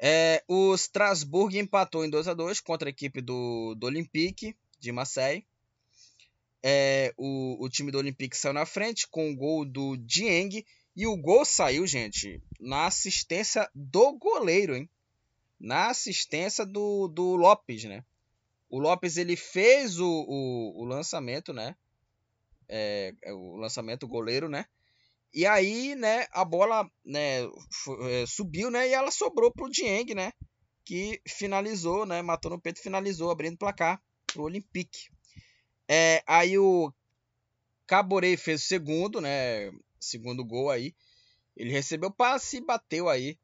[0.01, 4.91] É, o Strasbourg empatou em 2 a 2 contra a equipe do, do Olympique de
[4.91, 5.47] Marseille.
[6.61, 10.65] É, o, o time do Olympique saiu na frente com o gol do Dieng.
[10.97, 14.91] E o gol saiu, gente, na assistência do goleiro, hein?
[15.61, 18.05] Na assistência do, do Lopes, né?
[18.73, 21.77] O Lopes ele fez o, o, o lançamento, né?
[22.67, 24.65] É, é o lançamento, o goleiro, né?
[25.31, 28.89] E aí, né, a bola né, é, subiu, né?
[28.89, 30.33] E ela sobrou pro Dieng, né?
[30.87, 32.23] Que finalizou, né?
[32.23, 35.11] Matou no peito, finalizou, abrindo o placar pro Olympique.
[35.87, 36.91] É, aí o
[37.87, 39.71] Caboré fez o segundo, né?
[40.01, 40.95] Segundo gol aí.
[41.55, 43.39] Ele recebeu passe e bateu aí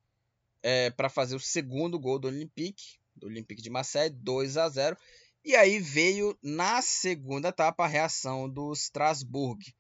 [0.63, 4.97] é, para fazer o segundo gol do Olympique do Olympique de Marseille, 2 a 0.
[5.45, 9.75] E aí veio na segunda etapa a reação do Strasbourg.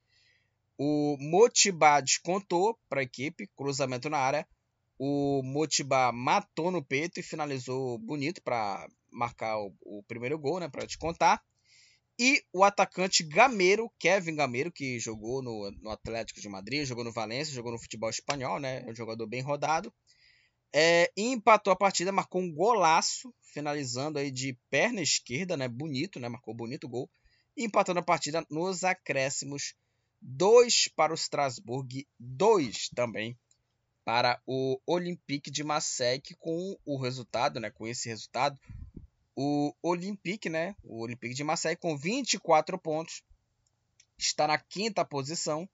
[0.78, 4.48] O Motibá descontou para a equipe, cruzamento na área.
[4.98, 10.68] O Motibá matou no peito e finalizou bonito para marcar o, o, primeiro gol, né,
[10.68, 11.42] para descontar.
[12.18, 17.12] E o atacante Gameiro, Kevin Gameiro, que jogou no, no Atlético de Madrid, jogou no
[17.12, 19.92] Valência, jogou no futebol espanhol, né, é um jogador bem rodado.
[20.72, 25.66] É, empatou a partida, marcou um golaço, finalizando aí de perna esquerda, né?
[25.68, 26.28] Bonito, né?
[26.28, 27.08] Marcou bonito gol.
[27.56, 29.74] Empatando a partida nos acréscimos.
[30.20, 33.38] 2 para o Strasbourg, 2 também
[34.04, 38.58] para o Olympique de Marseille, com o resultado, né, com esse resultado,
[39.36, 40.74] O Olympique, né?
[40.82, 43.22] O Olympique de Marseille com 24 pontos
[44.18, 45.68] está na quinta posição.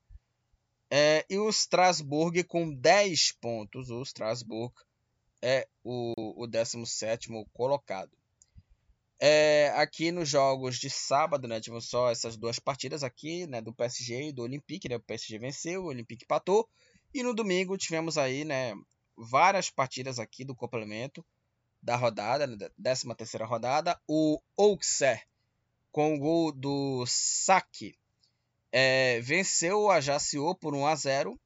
[0.91, 3.91] É, e o Strasbourg com 10 pontos.
[3.91, 4.75] O Strasbourg
[5.43, 8.11] é o, o 17 colocado.
[9.21, 13.73] É, aqui nos jogos de sábado, né, tivemos só essas duas partidas aqui, né, do
[13.73, 16.69] PSG e do Olympique, né, o PSG venceu, o Olympique empatou,
[17.13, 18.75] e no domingo tivemos aí, né,
[19.17, 21.25] várias partidas aqui do complemento
[21.81, 25.23] da rodada, né, 13 terceira rodada, o Auxerre
[25.93, 27.97] com o gol do Saki
[28.77, 31.41] é, venceu o Ajaccio por 1 a 0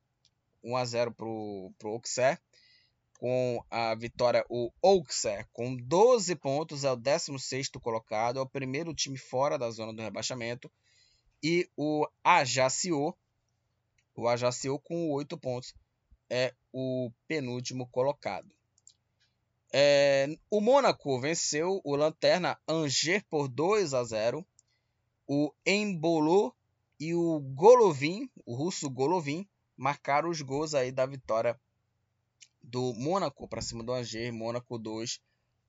[0.64, 2.38] 1 a 0 para o Auxerre
[3.18, 8.94] com a vitória, o Auxerre, com 12 pontos, é o 16º colocado, é o primeiro
[8.94, 10.70] time fora da zona do rebaixamento.
[11.42, 13.14] E o Ajaccio,
[14.14, 15.74] o Ajaccio com 8 pontos,
[16.30, 18.48] é o penúltimo colocado.
[19.72, 24.46] É, o Mônaco venceu o Lanterna Angers por 2 a 0.
[25.26, 26.54] O Embolo
[26.98, 31.58] e o Golovin, o russo Golovin, marcaram os gols aí da vitória
[32.62, 35.20] do Mônaco para cima do Angers, Mônaco 2,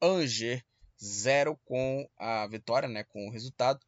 [0.01, 0.63] Angers
[1.01, 3.79] 0 com a vitória, né, com o resultado.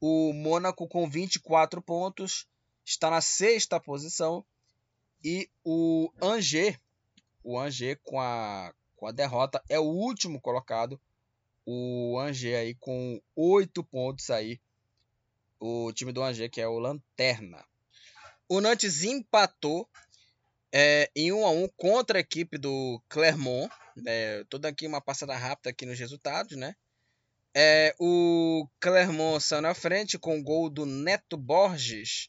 [0.00, 2.46] O Mônaco com 24 pontos
[2.84, 4.44] está na sexta posição
[5.24, 6.78] e o Angers,
[7.42, 11.00] o Angers com a com a derrota é o último colocado.
[11.66, 14.60] O Angers aí com 8 pontos aí.
[15.64, 17.64] O time do Angers que é o Lanterna.
[18.48, 19.88] O Nantes empatou
[20.72, 23.72] é, em 1 a 1 contra a equipe do Clermont.
[24.04, 26.74] É, dando aqui uma passada rápida aqui nos resultados, né?
[27.54, 32.28] É, o Clermont saiu na frente com o gol do Neto Borges,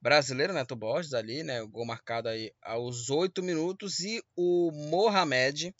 [0.00, 1.62] brasileiro Neto Borges ali, né?
[1.62, 5.72] O gol marcado aí aos 8 minutos e o Mohamed,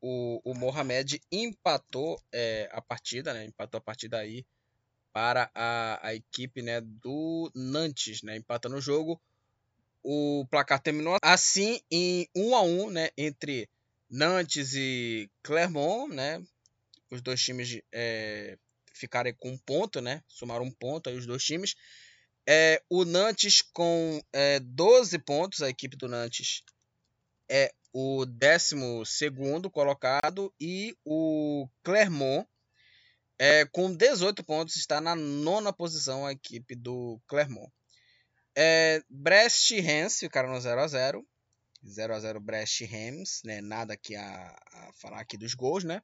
[0.00, 3.44] o, o Mohamed empatou é, a partida, né?
[3.44, 4.46] Empatou a partida aí
[5.12, 8.36] para a, a equipe, né, do Nantes, né?
[8.36, 9.20] Empatando o jogo
[10.02, 13.68] o placar terminou assim em 1 a 1 né, entre
[14.10, 16.42] Nantes e Clermont, né?
[17.10, 18.58] Os dois times é,
[18.92, 20.22] ficaram com um ponto, né?
[20.28, 21.74] Somaram um ponto aí os dois times.
[22.46, 26.62] É, o Nantes com é, 12 pontos, a equipe do Nantes
[27.48, 28.74] é o 12
[29.70, 32.46] colocado e o Clermont
[33.44, 37.72] é, com 18 pontos está na nona posição a equipe do Clermont.
[38.56, 39.80] É, Brest e
[40.20, 41.20] ficaram no 0x0.
[41.84, 42.84] 0x0 Brest e
[43.42, 43.60] né?
[43.60, 46.00] Nada aqui a, a, falar aqui dos gols, né?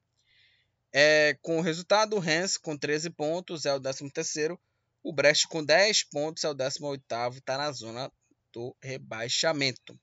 [0.91, 2.19] É, com o resultado, o
[2.59, 4.59] com 13 pontos é o 13º.
[5.01, 8.11] O Brest com 10 pontos é o 18º, está na zona
[8.51, 9.97] do rebaixamento.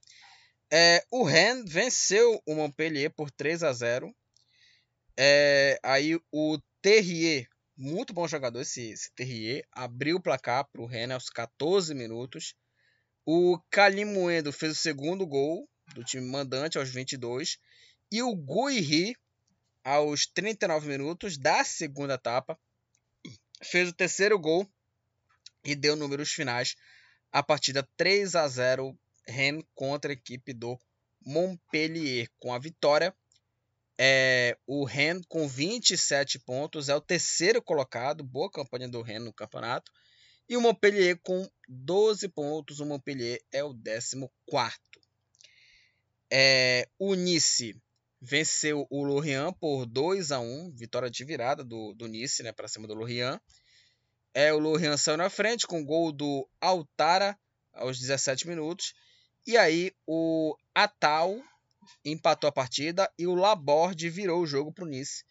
[0.72, 4.10] É, o Rennes venceu o Montpellier por 3 a 0.
[5.18, 9.66] É, aí o Terrier muito bom jogador esse, esse Terrier.
[9.72, 12.54] Abriu o placar para o Rennes aos 14 minutos.
[13.24, 17.58] O Calimoendo fez o segundo gol do time mandante aos 22.
[18.12, 19.16] E o Guiri,
[19.82, 22.56] aos 39 minutos da segunda etapa,
[23.64, 24.64] fez o terceiro gol
[25.64, 26.76] e deu números finais.
[27.32, 28.96] A partida 3 a 0
[29.26, 30.78] Rennes contra a equipe do
[31.26, 32.30] Montpellier.
[32.38, 33.12] Com a vitória,
[33.98, 39.32] é, o Ren com 27 pontos é o terceiro colocado, boa campanha do Ren no
[39.32, 39.90] campeonato.
[40.48, 44.78] E o Montpellier com 12 pontos, o Montpellier é o 14.
[46.30, 47.74] É, o Nice
[48.20, 52.68] venceu o Lorient por 2 a 1 vitória de virada do, do Nice né, para
[52.68, 53.40] cima do Lorient.
[54.34, 57.38] É, o Lorient saiu na frente com gol do Altara
[57.72, 58.94] aos 17 minutos.
[59.46, 61.40] E aí o Atal
[62.04, 65.24] empatou a partida e o Laborde virou o jogo para o Nice.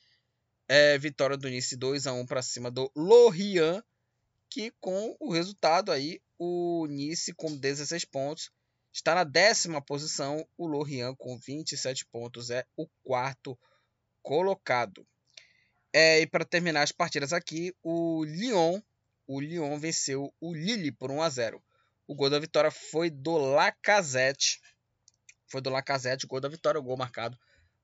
[0.68, 3.84] É, vitória do Nice 2 a 1 para cima do Lorient,
[4.50, 8.52] que com o resultado aí o Nice com 16 pontos
[8.92, 13.60] está na décima posição, o Lorient com 27 pontos é o quarto
[14.24, 15.06] colocado.
[15.92, 18.82] É, e para terminar as partidas aqui, o Lyon,
[19.28, 21.64] o Lyon venceu o Lille por 1 a 0.
[22.08, 24.62] O gol da vitória foi do Lacazette
[25.56, 27.40] foi do Lacazette, gol da vitória, o gol marcado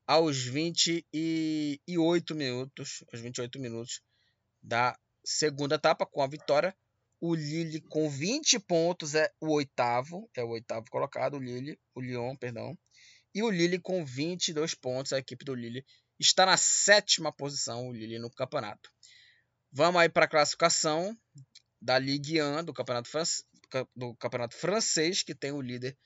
[0.05, 4.01] aos 28 minutos, aos 28 minutos
[4.61, 6.75] da segunda etapa com a vitória.
[7.21, 12.01] O Lille com 20 pontos é o oitavo, é o oitavo colocado, o Lille, o
[12.01, 12.77] Lyon, perdão.
[13.33, 15.85] E o Lille com 22 pontos, a equipe do Lille
[16.19, 18.91] está na sétima posição, o Lille no campeonato.
[19.71, 21.17] Vamos aí para a classificação
[21.81, 23.09] da Ligue 1 do campeonato,
[23.95, 25.97] do campeonato francês, que tem o líder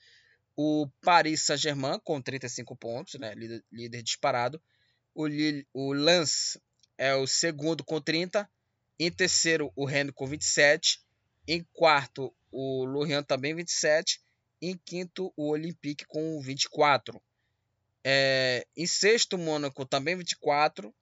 [0.56, 4.60] o Paris Saint-Germain com 35 pontos, né, líder, líder disparado.
[5.14, 6.58] O, Lille, o Lens
[6.96, 8.48] é o segundo com 30.
[8.98, 11.00] Em terceiro, o Rennes com 27.
[11.46, 14.20] Em quarto, o Lorient também 27.
[14.60, 17.20] Em quinto, o Olympique com 24.
[18.02, 20.94] É, em sexto, o Mônaco também 24.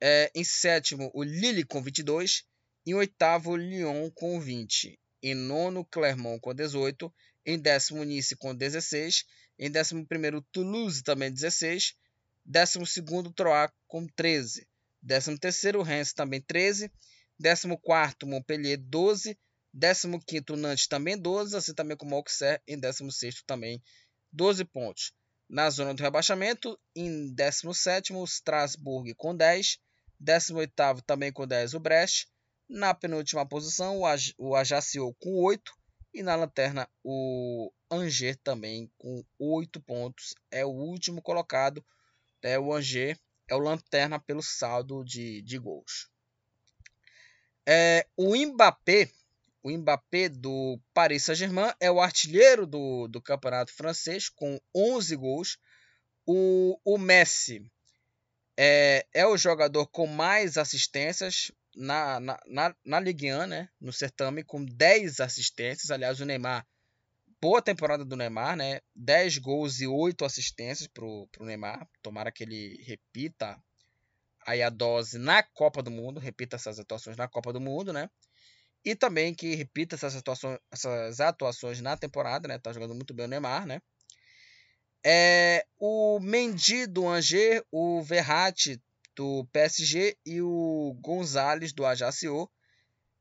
[0.00, 2.44] É, em sétimo, o Lille com 22.
[2.86, 4.98] Em oitavo, o Lyon com 20.
[5.22, 7.12] Em nono, Clermont com 18.
[7.44, 9.24] Em décimo, Nice com 16.
[9.58, 11.94] Em décimo primeiro, Toulouse também 16.
[12.44, 14.66] Décimo segundo, Troyes com 13.
[15.02, 16.90] Décimo terceiro, Reims também 13.
[17.38, 19.38] Décimo quarto, Montpellier 12.
[19.72, 21.56] Décimo quinto, Nantes também 12.
[21.56, 23.82] Assim também como Auxerre em décimo sexto também
[24.32, 25.12] 12 pontos.
[25.48, 29.78] Na zona do rebaixamento, em 17 Strasbourg com 10.
[30.18, 30.72] 18
[31.06, 32.26] também com 10 o Brest.
[32.68, 34.00] Na penúltima posição,
[34.38, 35.72] o Ajaccio com 8.
[36.12, 40.34] E na lanterna, o Angers também com 8 pontos.
[40.50, 41.84] É o último colocado.
[42.42, 43.18] É o Angers
[43.50, 46.08] é o lanterna pelo saldo de, de gols.
[47.66, 49.10] É, o Mbappé,
[49.62, 55.58] o Mbappé do Paris Saint-Germain é o artilheiro do, do campeonato francês com 11 gols.
[56.24, 57.66] O, o Messi
[58.56, 63.68] é, é o jogador com mais assistências na, na, na, na Ligue 1, né?
[63.80, 65.90] No certame, com 10 assistências.
[65.90, 66.66] Aliás, o Neymar,
[67.40, 68.80] boa temporada do Neymar, né?
[68.94, 71.88] 10 gols e 8 assistências pro, pro Neymar.
[72.02, 73.58] Tomara que ele repita
[74.46, 78.10] aí a dose na Copa do Mundo, repita essas atuações na Copa do Mundo, né?
[78.84, 82.58] E também que repita essas atuações, essas atuações na temporada, né?
[82.58, 83.80] Tá jogando muito bem o Neymar, né?
[85.04, 88.80] É, o Mendy do Angers, o Verratti
[89.20, 92.50] do PSG e o Gonzalez do Ajaccio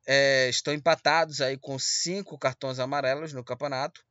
[0.07, 4.01] é, estão empatados aí com cinco cartões amarelos no campeonato.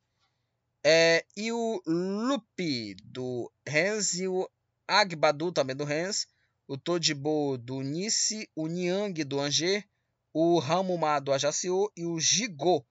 [0.83, 4.47] É, e o Lupi do Rennes e o
[4.87, 6.27] Agbadu também do Rennes,
[6.67, 9.83] o Todibo do Nice, o Niang do Angers,
[10.31, 12.85] o Ramuma do Ajaccio e o Gigot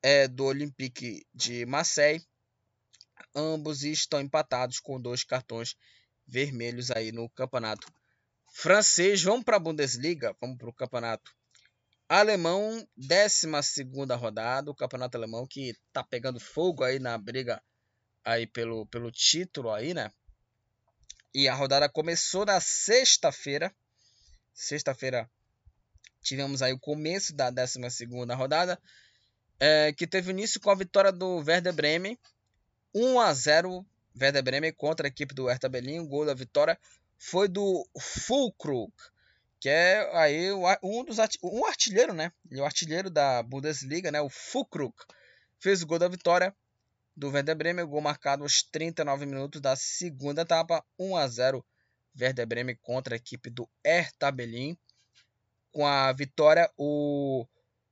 [0.00, 2.24] é, do Olympique de Marseille
[3.34, 5.74] ambos estão empatados com dois cartões
[6.24, 7.92] vermelhos aí no campeonato
[8.52, 9.22] francês.
[9.22, 11.34] Vamos para a Bundesliga, vamos para o campeonato
[12.08, 13.48] alemão, 12
[14.16, 17.60] rodada, o campeonato alemão que está pegando fogo aí na briga
[18.22, 20.12] aí pelo, pelo título aí, né?
[21.34, 23.74] E a rodada começou na sexta-feira.
[24.52, 25.28] Sexta-feira
[26.22, 27.80] tivemos aí o começo da 12
[28.36, 28.78] rodada,
[29.58, 32.18] é, que teve início com a vitória do Werder Bremen
[32.94, 33.86] 1 a 0
[34.20, 36.00] Werder Bremen contra a equipe do Hertha Berlim.
[36.00, 36.78] O gol da vitória
[37.24, 38.92] foi do Fulkrug,
[39.60, 40.50] que é aí
[40.82, 42.32] um dos um artilheiro, né?
[42.50, 44.20] Ele é o artilheiro da Bundesliga, né?
[44.20, 44.92] O Fulkrug
[45.60, 46.52] fez o gol da vitória
[47.16, 51.64] do Werder Bremen, gol marcado aos 39 minutos da segunda etapa, 1 a 0
[52.20, 54.76] Werder Bremen contra a equipe do Hertha Berlim.
[55.70, 57.46] Com a vitória, o,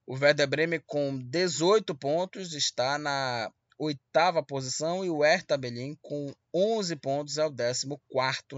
[0.06, 6.34] o Werder Bremen com 18 pontos está na oitava posição e o Hertha Berlim com
[6.54, 7.86] 11 pontos é o 14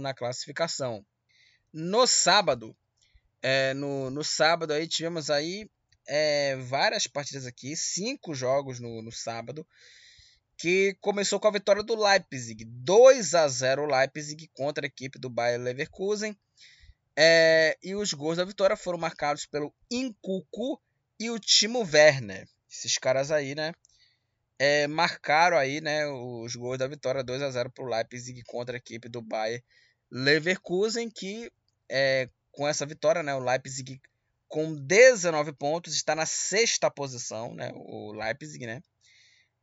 [0.00, 1.04] na classificação.
[1.72, 2.76] No sábado,
[3.42, 5.68] é, no, no sábado aí tivemos aí
[6.06, 9.66] é, várias partidas aqui, cinco jogos no, no sábado,
[10.56, 15.30] que começou com a vitória do Leipzig, 2 a 0 Leipzig contra a equipe do
[15.30, 16.36] Bayer Leverkusen.
[17.16, 20.80] É, e os gols da vitória foram marcados pelo Incucu
[21.18, 22.48] e o Timo Werner.
[22.70, 23.74] Esses caras aí, né?
[24.64, 28.76] É, marcaram aí, né, os gols da vitória 2 a 0 para o Leipzig contra
[28.76, 29.60] a equipe do Bayer
[30.08, 31.50] Leverkusen, que
[31.90, 34.00] é, com essa vitória, né, o Leipzig
[34.46, 38.80] com 19 pontos está na sexta posição, né, o Leipzig, né,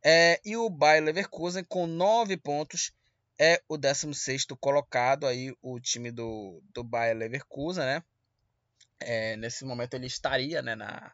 [0.04, 2.92] é, e o Bayer Leverkusen com 9 pontos
[3.38, 8.02] é o 16 colocado aí o time do, do Bayer Leverkusen, né,
[9.00, 11.10] é, nesse momento ele estaria, né, na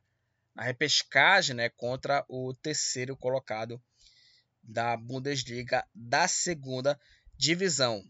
[0.56, 3.80] na repescagem né, contra o terceiro colocado
[4.62, 6.98] da Bundesliga da segunda
[7.36, 8.02] divisão.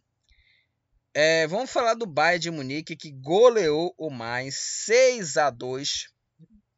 [1.12, 6.08] É, vamos falar do Bayern de Munique que goleou o mais 6 a 2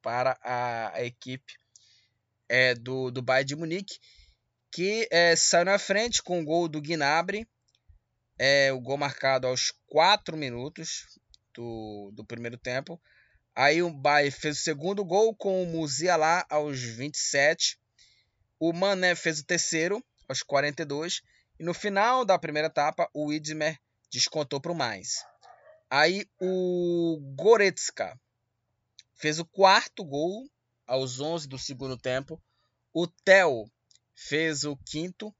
[0.00, 1.52] para a, a equipe
[2.48, 3.98] é, do, do Bayern de Munique
[4.70, 7.48] que é, saiu na frente com o gol do Gnabry,
[8.38, 11.18] é, o gol marcado aos 4 minutos
[11.54, 13.00] do, do primeiro tempo.
[13.54, 17.78] Aí o Bayern fez o segundo gol com o Musiala aos 27.
[18.58, 21.22] O Mané fez o terceiro aos 42.
[21.58, 23.78] E no final da primeira etapa, o Widmer
[24.10, 25.24] descontou para o mais.
[25.90, 28.18] Aí o Goretzka
[29.14, 30.48] fez o quarto gol
[30.86, 32.40] aos 11 do segundo tempo.
[32.92, 33.70] O Theo
[34.14, 35.34] fez o quinto.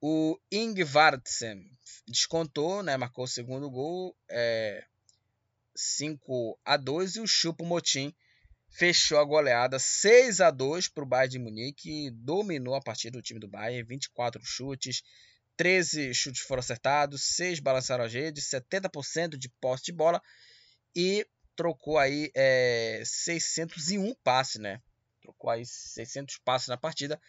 [0.00, 1.70] O Ingvartsen
[2.06, 4.16] descontou, né, marcou o segundo gol.
[4.28, 4.84] É,
[5.80, 8.12] 5 a 2 e o Chupo Motim
[8.68, 13.22] fechou a goleada 6 a 2 para o Bayern de Munique, dominou a partida do
[13.22, 15.04] time do Bayern, 24 chutes,
[15.56, 20.20] 13 chutes foram acertados, 6 balançaram as redes, 70% de posse de bola
[20.96, 21.24] e
[21.54, 24.82] trocou aí é, 601 passes, né?
[25.22, 27.20] Trocou aí 600 passes na partida,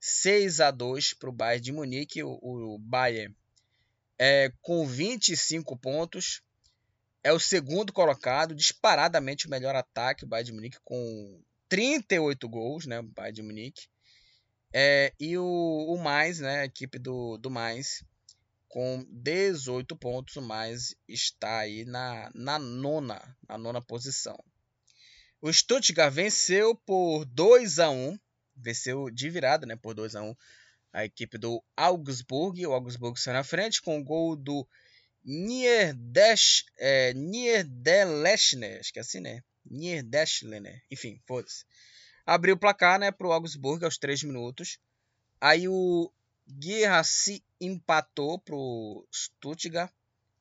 [0.00, 3.32] 6 a 2 para o Bayern de Munique, o, o Bayern
[4.18, 6.42] é, com 25 pontos,
[7.22, 12.86] é o segundo colocado, disparadamente o melhor ataque, o Bayern de Munique com 38 gols,
[12.86, 13.86] né, o Bayern de Munique.
[14.74, 18.04] É, e o, o mais, né, a equipe do, do mais,
[18.68, 24.42] com 18 pontos, o mais está aí na, na nona, na nona posição.
[25.40, 28.18] O Stuttgart venceu por 2 a 1
[28.56, 30.34] venceu de virada, né, por 2 a 1
[30.92, 32.66] a equipe do Augsburg.
[32.66, 34.66] O Augsburg saiu na frente com o gol do
[35.24, 39.42] Niederdesch, é, Niederdeschner, acho que é assim, né?
[39.64, 41.64] Niederdeschner, enfim, foda-se.
[42.26, 44.78] Abriu o placar, né, pro Augsburg aos 3 minutos.
[45.40, 46.12] Aí o
[46.48, 49.92] Guirassi empatou pro Stuttgart,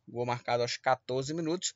[0.08, 1.74] gol marcado aos 14 minutos.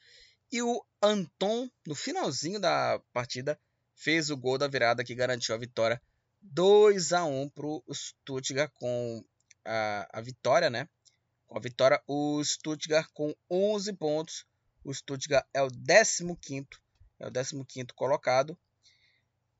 [0.51, 3.59] E o Anton, no finalzinho da partida,
[3.95, 6.01] fez o gol da virada que garantiu a vitória
[6.41, 9.23] 2 a 1 pro Stuttgart com
[9.63, 10.87] a, a vitória, né?
[11.47, 14.45] Com a vitória, o Stuttgart com 11 pontos.
[14.83, 16.25] O Stuttgart é o 15
[17.19, 18.57] é o 15 colocado.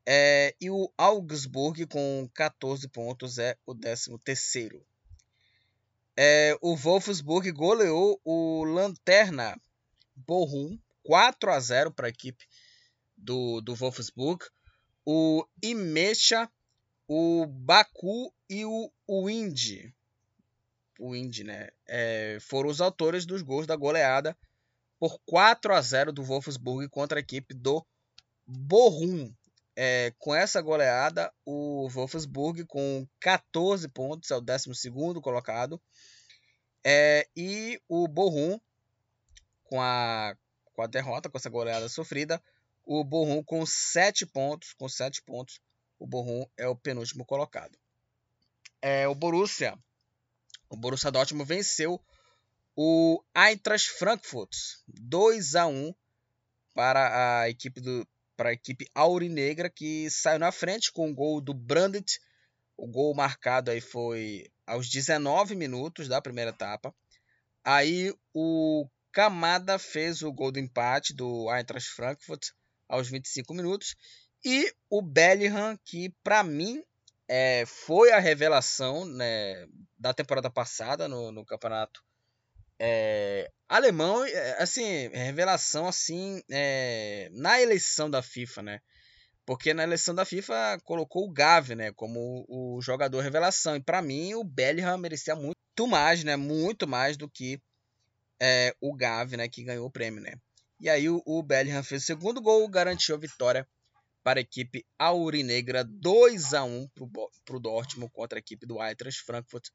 [0.05, 4.85] É, e o Augsburg com 14 pontos é o 13 terceiro.
[6.17, 9.59] É, o Wolfsburg goleou o Lanterna
[10.15, 12.45] Bochum 4 a 0 para a equipe
[13.17, 14.45] do, do Wolfsburg.
[15.05, 16.49] O Imecha,
[17.07, 18.91] o Baku e o
[19.25, 19.93] Wind
[20.99, 21.69] o Indy, né?
[21.87, 24.37] É, foram os autores dos gols da goleada
[24.99, 27.85] por 4 a 0 do Wolfsburg contra a equipe do
[28.45, 29.33] Bochum.
[29.77, 34.69] É, com essa goleada, o Wolfsburg com 14 pontos é o 12
[35.21, 35.81] colocado.
[36.83, 38.59] É, e o Bochum,
[39.63, 40.37] com a,
[40.73, 42.41] com a derrota, com essa goleada sofrida,
[42.85, 45.59] o Bochum com 7 pontos, com 7 pontos,
[45.99, 47.77] o Bochum é o penúltimo colocado.
[48.81, 49.77] É, o Borussia
[50.75, 52.01] o Borussia Dortmund venceu
[52.75, 54.51] o Eintracht Frankfurt
[54.87, 55.95] 2 a 1
[56.73, 58.05] para a equipe do
[58.35, 62.19] para a equipe aurinegra que saiu na frente com o gol do Brandt.
[62.75, 66.93] O gol marcado aí foi aos 19 minutos da primeira etapa.
[67.63, 72.49] Aí o Kamada fez o gol do empate do Eintracht Frankfurt
[72.89, 73.95] aos 25 minutos
[74.43, 76.83] e o Bellingham que para mim
[77.27, 79.67] é, foi a revelação né,
[79.97, 82.01] da temporada passada no, no campeonato
[82.79, 88.79] é, alemão, é, assim, revelação assim é, na eleição da FIFA, né?
[89.45, 93.75] Porque na eleição da FIFA colocou o Gavi, né, como o, o jogador revelação.
[93.75, 97.61] E para mim o Bellingham merecia muito mais, né, muito mais do que
[98.41, 100.33] é, o Gavi, né, que ganhou o prêmio, né?
[100.79, 103.67] E aí o, o Bellingham fez o segundo gol, garantiu a vitória
[104.25, 106.89] para a equipe aurinegra 2 a 1
[107.45, 109.67] para o Dortmund contra a equipe do Eintracht Frankfurt.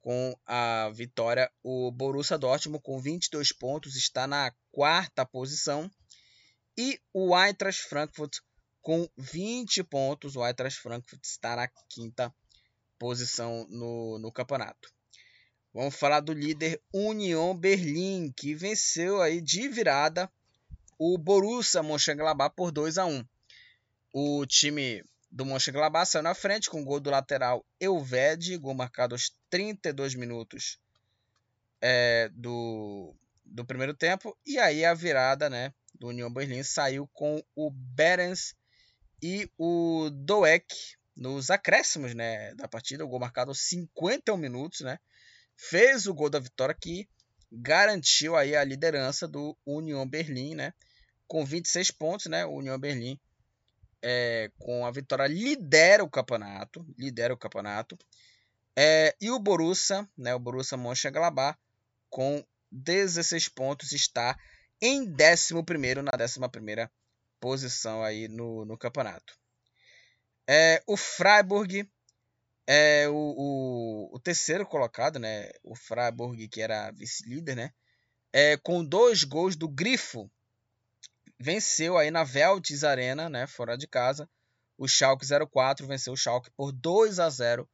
[0.00, 5.88] Com a vitória, o Borussia Dortmund com 22 pontos está na quarta posição
[6.76, 8.38] e o Eintracht Frankfurt
[8.82, 10.34] com 20 pontos.
[10.34, 12.34] O Eintracht Frankfurt está na quinta
[12.98, 14.92] posição no, no campeonato.
[15.72, 20.28] Vamos falar do líder Union Berlim, que venceu aí de virada
[20.98, 23.24] o Borussia Mönchengladbach por 2 a 1.
[24.18, 29.14] O time do Mönchengladbach saiu na frente com o gol do lateral Elved, gol marcado
[29.14, 30.78] aos 32 minutos
[31.82, 33.14] é, do,
[33.44, 34.34] do primeiro tempo.
[34.46, 38.54] E aí a virada né, do União Berlim saiu com o Berens
[39.22, 40.74] e o Doek
[41.14, 43.04] nos acréscimos né, da partida.
[43.04, 44.80] O gol marcado aos 51 minutos.
[44.80, 44.98] Né,
[45.54, 47.06] fez o gol da vitória que
[47.52, 50.54] garantiu aí a liderança do União Berlim.
[50.54, 50.72] Né,
[51.28, 52.26] com 26 pontos.
[52.28, 53.20] Né, o União Berlim
[54.08, 57.98] é, com a vitória lidera o campeonato, lidera o campeonato.
[58.78, 61.58] É, e o Borussia, né, o Borussia Mönchengladbach,
[62.08, 64.38] com 16 pontos, está
[64.80, 65.54] em 11
[66.04, 66.90] na 11
[67.40, 69.36] posição aí no, no campeonato.
[70.48, 71.90] É, o Freiburg
[72.64, 75.50] é o, o, o, terceiro colocado, né?
[75.64, 77.72] O Freiburg, que era vice-líder, né?
[78.32, 80.30] É, com dois gols do Grifo,
[81.38, 84.28] venceu aí na Veltes Arena, né, fora de casa.
[84.78, 87.68] O Schalke 04 venceu o Schalke por 2 a 0.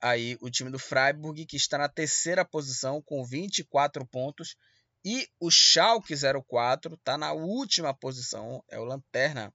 [0.00, 4.56] Aí o time do Freiburg, que está na terceira posição com 24 pontos,
[5.04, 9.54] E o Schalke 04 está na última posição, é o lanterna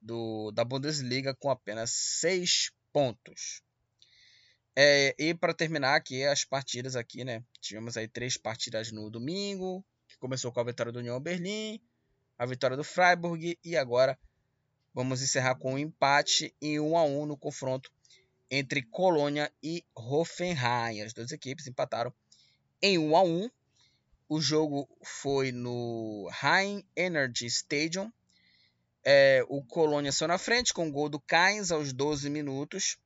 [0.00, 3.60] do, da Bundesliga com apenas 6 pontos.
[4.76, 7.44] É, e para terminar aqui as partidas aqui, né?
[7.60, 11.80] Tivemos aí três partidas no domingo, que começou com a vitória do União Berlim,
[12.42, 14.18] a vitória do Freiburg e agora
[14.94, 17.90] vamos encerrar com um empate em 1 a 1 no confronto
[18.50, 21.02] entre Colônia e Hoffenheim.
[21.02, 22.12] As duas equipes empataram
[22.80, 23.50] em 1 a 1.
[24.28, 28.10] O jogo foi no Rhein Energy Stadium
[29.04, 32.96] é, o Colônia saiu na frente com o gol do Kainz aos 12 minutos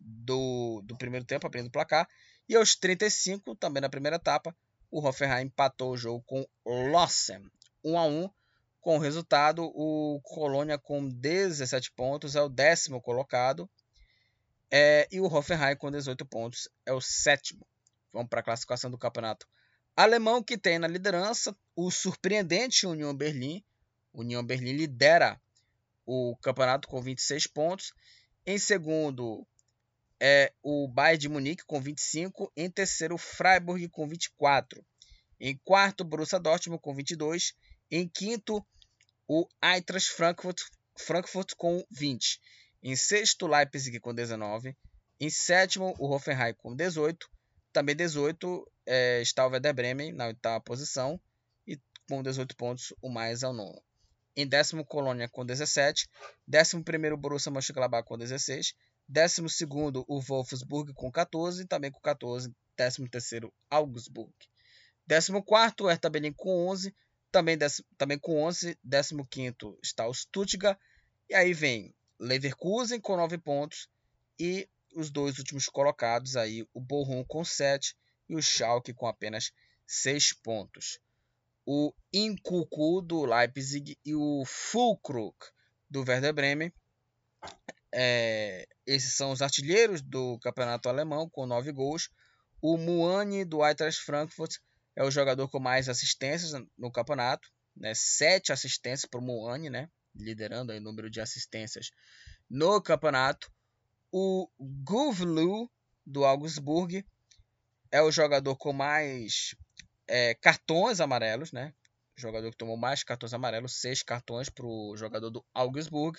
[0.00, 2.08] do, do primeiro tempo, abrindo o placar.
[2.48, 4.56] E aos 35, também na primeira etapa,
[4.90, 7.50] o Hoffenheim empatou o jogo com Lossen.
[7.86, 8.30] 1 a 1
[8.80, 13.68] com o resultado, o Colônia com 17 pontos é o décimo colocado.
[14.70, 17.66] É, e o Hoffenheim com 18 pontos é o sétimo.
[18.12, 19.46] Vamos para a classificação do campeonato
[19.96, 23.64] alemão, que tem na liderança o surpreendente Union Berlim,
[24.16, 25.40] União Berlim lidera
[26.06, 27.92] o campeonato com 26 pontos.
[28.46, 29.46] Em segundo
[30.18, 32.50] é o Bayern de Munique com 25.
[32.56, 34.84] Em terceiro, Freiburg com 24.
[35.38, 37.54] Em quarto, Borussia Dortmund com 22.
[37.90, 38.66] Em quinto,
[39.28, 40.60] o Eintracht Frankfurt,
[40.98, 42.40] Frankfurt com 20.
[42.82, 44.76] Em sexto, Leipzig com 19.
[45.20, 47.28] Em sétimo, o Hoffenheim com 18.
[47.72, 51.20] Também 18 é, está o Werder Bremen na oitava posição.
[51.66, 53.80] E com 18 pontos, o mais é o nono.
[54.36, 56.08] Em décimo, Colônia com 17.
[56.46, 58.74] Décimo primeiro, Borussia Mönchengladbach com 16.
[59.08, 61.66] Décimo segundo, o Wolfsburg com 14.
[61.66, 62.52] Também com 14.
[62.76, 64.34] Décimo terceiro, Augsburg.
[65.06, 66.94] Décimo quarto, Hertha Berlin com 11.
[67.36, 67.58] Também,
[67.98, 68.78] também com 11.
[68.82, 70.78] Décimo quinto está o Stuttgart.
[71.28, 73.88] E aí vem Leverkusen com 9 pontos.
[74.38, 77.94] E os dois últimos colocados aí, o Bochum com 7
[78.28, 79.52] e o Schalke com apenas
[79.86, 80.98] 6 pontos
[81.66, 85.34] o Incucu do Leipzig e o Fulkrug
[85.90, 86.72] do Werder Bremen.
[87.92, 92.08] É, esses são os artilheiros do campeonato alemão com nove gols.
[92.62, 94.58] O Muani do Eintracht Frankfurt
[94.96, 97.92] é o jogador com mais assistências no campeonato, né?
[97.94, 99.90] Sete assistências para o Muani, né?
[100.14, 101.90] Liderando o número de assistências
[102.48, 103.52] no campeonato.
[104.10, 105.70] O Guvlu
[106.04, 107.04] do Augsburg
[107.90, 109.54] é o jogador com mais
[110.08, 111.74] é, cartões amarelos, né?
[112.16, 116.18] O jogador que tomou mais cartões amarelos, seis cartões para o jogador do Augsburg.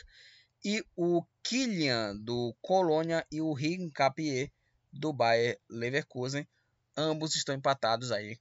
[0.63, 4.51] E o Kylian do Colônia e o Rincapié
[4.93, 6.47] do Bayer Leverkusen.
[6.95, 8.39] Ambos estão empatados aí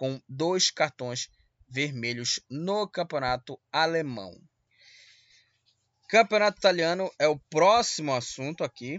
[0.00, 1.28] com dois cartões
[1.68, 4.34] vermelhos no campeonato alemão.
[6.08, 8.98] Campeonato italiano é o próximo assunto aqui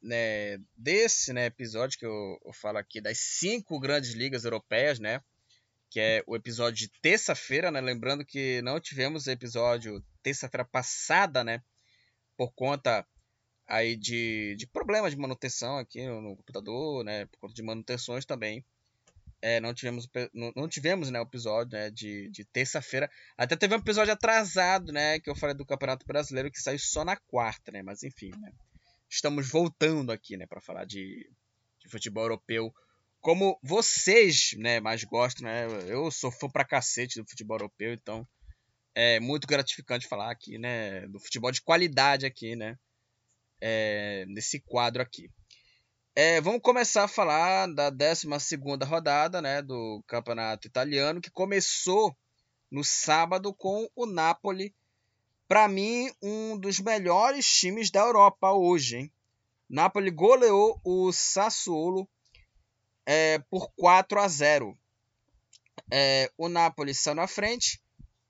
[0.00, 5.20] né, desse né, episódio que eu, eu falo aqui das cinco grandes ligas europeias, né?
[5.90, 7.80] Que é o episódio de terça-feira, né?
[7.80, 11.60] Lembrando que não tivemos episódio terça-feira passada, né?
[12.36, 13.04] Por conta
[13.66, 17.26] aí de, de problemas de manutenção aqui no, no computador, né?
[17.26, 18.64] Por conta de manutenções também.
[19.42, 23.10] É, não tivemos, não, tivemos né, o episódio né, de, de terça-feira.
[23.36, 25.20] Até teve um episódio atrasado, né?
[25.20, 27.82] Que eu falei do Campeonato Brasileiro que saiu só na quarta, né?
[27.82, 28.50] Mas enfim, né?
[29.08, 31.28] estamos voltando aqui, né, para falar de,
[31.80, 32.72] de, futebol europeu.
[33.20, 35.66] Como vocês, né, mais gostam, né?
[35.88, 38.26] Eu sou fã pra cacete do futebol europeu, então
[38.94, 42.78] é muito gratificante falar aqui, né, do futebol de qualidade aqui, né,
[43.60, 45.28] é, nesse quadro aqui.
[46.18, 48.26] É, vamos começar a falar da 12
[48.86, 52.16] rodada né, do Campeonato Italiano, que começou
[52.70, 54.74] no sábado com o Napoli
[55.46, 58.96] para mim, um dos melhores times da Europa hoje.
[58.96, 59.12] Hein?
[59.68, 62.08] Napoli goleou o Sassuolo
[63.04, 64.74] é, por 4 a 0.
[65.92, 67.78] É, o Napoli saiu na frente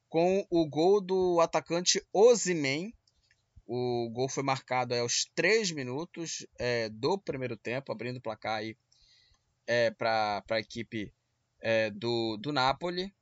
[0.09, 2.93] com o gol do atacante Ozimen.
[3.67, 8.77] O gol foi marcado aos 3 minutos é, do primeiro tempo, abrindo o placar aí
[9.67, 11.13] é, para a equipe
[11.61, 13.13] é, do, do Napoli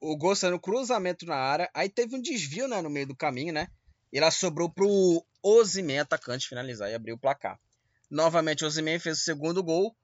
[0.00, 1.70] o gol saiu no cruzamento na área.
[1.74, 3.68] Aí teve um desvio né, no meio do caminho, né?
[4.12, 7.58] E ela sobrou pro Ozyman, atacante, finalizar e abrir o placar.
[8.10, 9.94] Novamente, o Ozyman fez o segundo gol.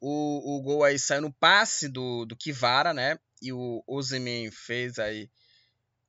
[0.00, 3.18] O, o gol aí saiu no passe do, do Kivara, né?
[3.40, 5.30] E o Ozyman fez aí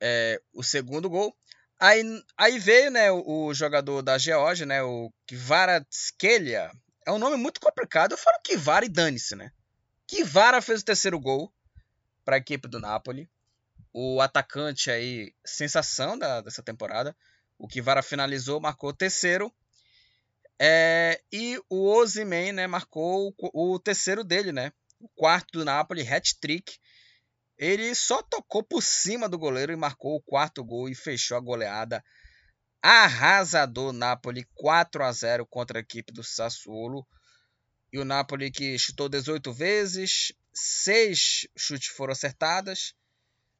[0.01, 1.35] é, o segundo gol.
[1.79, 2.03] Aí,
[2.37, 4.83] aí veio né, o, jogador da Geórgia, né?
[4.83, 6.71] O Kivara Tskelia.
[7.05, 8.11] É um nome muito complicado.
[8.11, 9.51] Eu falo Kivara e dane-se, né?
[10.05, 11.51] Kivara fez o terceiro gol
[12.25, 13.29] para a equipe do Napoli.
[13.93, 17.15] O atacante aí, sensação da, dessa temporada.
[17.57, 19.51] O Kivara finalizou, marcou o terceiro.
[20.59, 24.73] É, e o Ozyman, né, marcou o, o, terceiro dele, né?
[24.99, 26.77] o quarto do Napoli, hat-trick.
[27.59, 31.41] Ele só tocou por cima do goleiro e marcou o quarto gol e fechou a
[31.41, 32.01] goleada
[32.81, 37.05] arrasador Napoli 4 a 0 contra a equipe do Sassuolo.
[37.91, 42.95] E o Napoli que chutou 18 vezes, 6 chutes foram acertadas,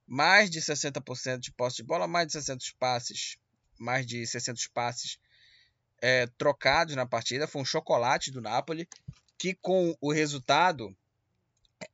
[0.08, 3.38] mais de 60% de posse de bola, mais de 600 passes,
[3.78, 5.20] mais de 600 passes
[6.02, 7.48] é, trocados na partida.
[7.48, 8.88] Foi um chocolate do Napoli,
[9.38, 10.96] que com o resultado,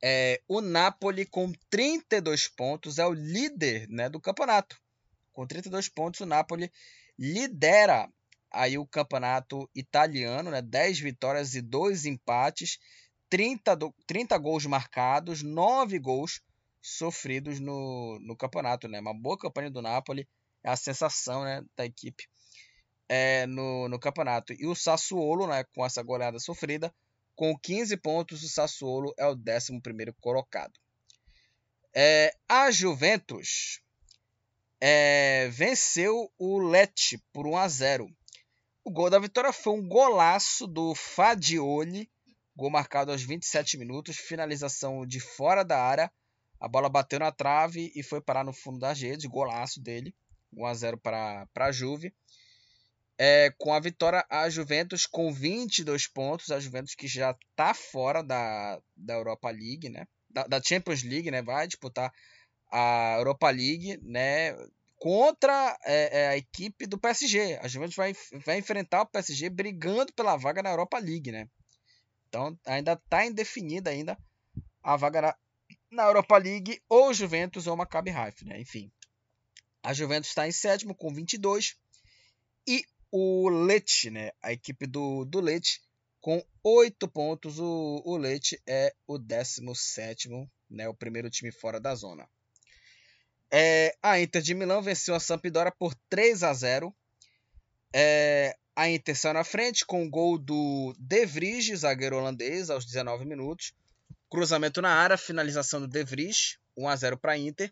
[0.02, 4.80] é, o Napoli com 32 pontos é o líder né, do campeonato.
[5.32, 6.72] Com 32 pontos, o Napoli
[7.18, 8.10] lidera
[8.52, 10.62] aí o campeonato italiano, né?
[10.62, 12.80] 10 vitórias e 2 empates,
[13.30, 16.42] 30, do, 30 gols marcados, 9 gols
[16.82, 19.00] sofridos no, no campeonato, né?
[19.00, 20.28] Uma boa campanha do Napoli,
[20.64, 22.24] é a sensação né, da equipe
[23.10, 24.54] é, no, no campeonato.
[24.54, 26.94] E o Sassuolo, né, com essa goleada sofrida,
[27.36, 30.74] com 15 pontos, o Sassuolo é o 11 colocado.
[31.94, 33.82] É, a Juventus
[34.82, 38.10] é, venceu o Lecce por 1 a 0.
[38.84, 42.10] O gol da vitória foi um golaço do Fadioli,
[42.56, 46.12] gol marcado aos 27 minutos, finalização de fora da área.
[46.60, 50.16] A bola bateu na trave e foi parar no fundo da rede, golaço dele.
[50.54, 52.14] 1 a 0 para a Juve.
[53.18, 58.22] É, com a vitória, a Juventus com 22 pontos, a Juventus que já está fora
[58.22, 60.06] da, da Europa League, né?
[60.30, 61.42] Da, da Champions League, né?
[61.42, 62.12] Vai disputar
[62.70, 64.54] a Europa League, né?
[64.98, 67.58] Contra é, é, a equipe do PSG.
[67.62, 68.14] A Juventus vai,
[68.46, 71.48] vai enfrentar o PSG brigando pela vaga na Europa League, né?
[72.28, 74.18] Então ainda está indefinida ainda
[74.84, 75.36] a vaga na,
[75.90, 78.60] na Europa League ou Juventus ou Maccabi Haifa, né?
[78.60, 78.92] Enfim,
[79.82, 81.78] a Juventus está em sétimo com 22
[82.68, 84.32] e o Lecce, né?
[84.42, 85.80] A equipe do, do Lecce
[86.22, 87.60] com 8 pontos.
[87.60, 90.30] O, o Lecce é o 17
[90.70, 90.88] né?
[90.88, 92.28] O primeiro time fora da zona.
[93.52, 96.94] É, a Inter de Milão venceu a Sampdoria por 3 a 0.
[97.94, 102.86] É, a Inter saiu na frente com o gol do De Vries, zagueiro holandês, aos
[102.86, 103.74] 19 minutos.
[104.30, 107.72] Cruzamento na área, finalização do De Vries, 1 a 0 para a Inter.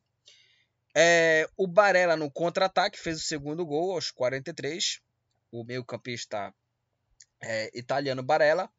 [0.95, 5.01] É, o Barella no contra-ataque fez o segundo gol aos 43.
[5.53, 6.53] O meio-campista
[7.41, 8.69] é, italiano Barella.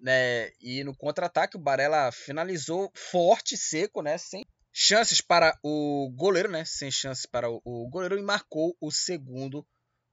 [0.00, 4.46] Né, e no contra-ataque o Barella finalizou forte, seco, né, sem
[4.80, 6.64] chances para o goleiro, né?
[6.64, 9.66] Sem chances para o, goleiro e marcou o segundo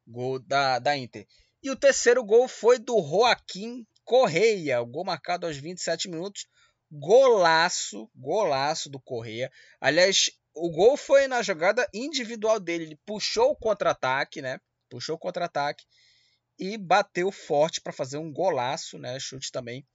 [0.08, 1.28] gol da, da Inter.
[1.62, 6.48] E o terceiro gol foi do Joaquim Correia, o gol marcado aos 27 minutos.
[6.92, 9.52] Golaço, golaço do Correia.
[9.80, 12.86] Aliás, o gol foi na jogada individual dele.
[12.86, 14.60] Ele puxou o contra-ataque, né?
[14.96, 15.84] Puxou o contra-ataque
[16.58, 19.20] e bateu forte para fazer um golaço, né?
[19.20, 19.86] Chute também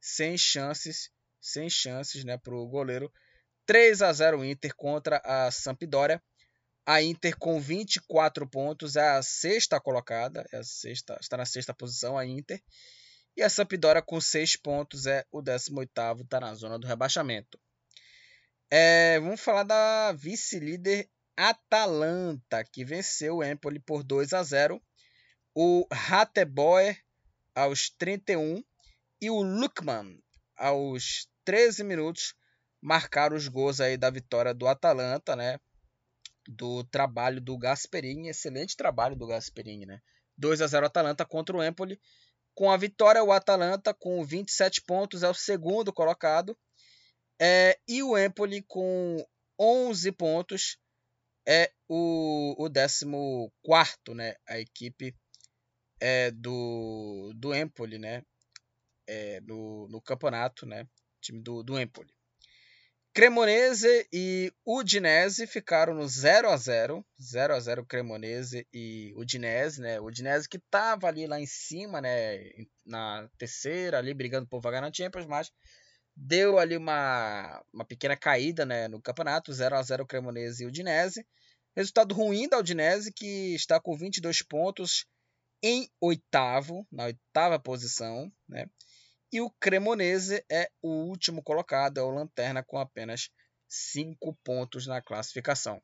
[0.00, 3.12] sem chances, sem chances, né, para o goleiro
[3.66, 6.22] 3 a 0 Inter contra a Sampdoria.
[6.86, 11.74] A Inter com 24 pontos é a sexta colocada, é a sexta, está na sexta
[11.74, 12.62] posição a Inter.
[13.36, 17.60] E a Sampdoria com 6 pontos é o 18º, está na zona do rebaixamento.
[18.70, 24.82] É, vamos falar da vice-líder Atalanta, que venceu o Empoli por 2 a 0.
[25.54, 26.98] O Rateboer
[27.54, 28.62] aos 31
[29.20, 30.18] e o Lukman
[30.56, 32.34] aos 13 minutos
[32.80, 35.58] marcaram os gols aí da vitória do Atalanta, né?
[36.48, 40.00] Do trabalho do Gasperini, excelente trabalho do Gasperini, né?
[40.38, 42.00] 2 a 0 Atalanta contra o Empoli.
[42.54, 46.56] Com a vitória, o Atalanta com 27 pontos é o segundo colocado.
[47.38, 49.26] É, e o Empoli com
[49.58, 50.78] 11 pontos
[51.46, 54.34] é o, o 14, né?
[54.48, 55.14] A equipe
[56.00, 58.22] é, do, do Empoli, né?
[59.06, 60.86] É, no, no campeonato, né?
[61.20, 62.12] Time do, do Empoli.
[63.16, 69.98] Cremonese e Udinese ficaram no 0 a 0 0 a 0 Cremonese e Udinese, né?
[69.98, 72.38] Udinese que estava ali lá em cima, né?
[72.84, 75.50] Na terceira, ali brigando por vaga na Champions, mas
[76.16, 81.26] deu ali uma, uma pequena caída né, no campeonato, 0 a 0 Cremonese e Udinese.
[81.76, 85.04] Resultado ruim da Udinese, que está com 22 pontos
[85.62, 88.66] em oitavo, na oitava posição, né?
[89.32, 93.28] E o Cremonese é o último colocado, é o Lanterna, com apenas
[93.68, 95.82] 5 pontos na classificação.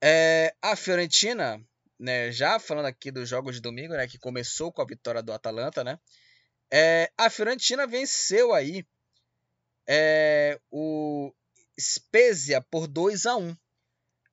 [0.00, 1.60] É, a Fiorentina,
[1.98, 5.32] né, já falando aqui dos jogos de domingo, né, que começou com a vitória do
[5.32, 5.98] Atalanta, né,
[6.72, 8.84] é, a Fiorentina venceu aí
[9.88, 11.32] é, o
[11.78, 13.56] Spezia por 2 a 1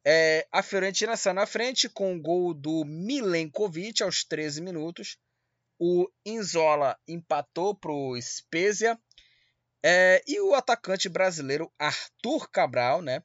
[0.05, 5.17] é, A Fiorentina saiu na frente com o gol do Milenkovic aos 13 minutos.
[5.79, 8.99] O Inzola empatou para o Spezia.
[9.85, 13.21] É, e o atacante brasileiro Arthur Cabral, né?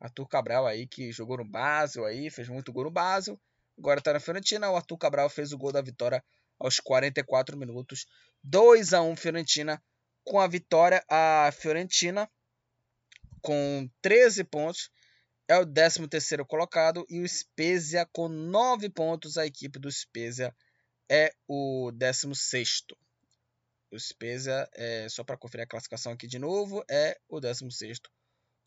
[0.00, 3.38] Arthur Cabral aí que jogou no Basel aí, fez muito gol no Basel.
[3.78, 4.70] Agora tá na Fiorentina.
[4.70, 6.24] O Arthur Cabral fez o gol da vitória
[6.58, 8.06] aos 44 minutos.
[8.42, 9.82] 2 a 1 Fiorentina.
[10.24, 12.30] Com a vitória, a Fiorentina
[13.40, 14.90] com 13 pontos
[15.48, 19.38] é o 13º colocado e o Spezia com 9 pontos.
[19.38, 20.54] A equipe do Spezia
[21.10, 22.94] é o 16º.
[23.90, 28.10] O Spezia, é, só para conferir a classificação aqui de novo, é o 16º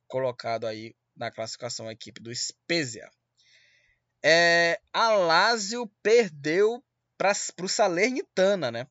[0.07, 3.09] colocado aí na classificação a equipe do Spezia.
[4.23, 6.83] É, a Lazio perdeu
[7.55, 8.87] para o Salernitana, né?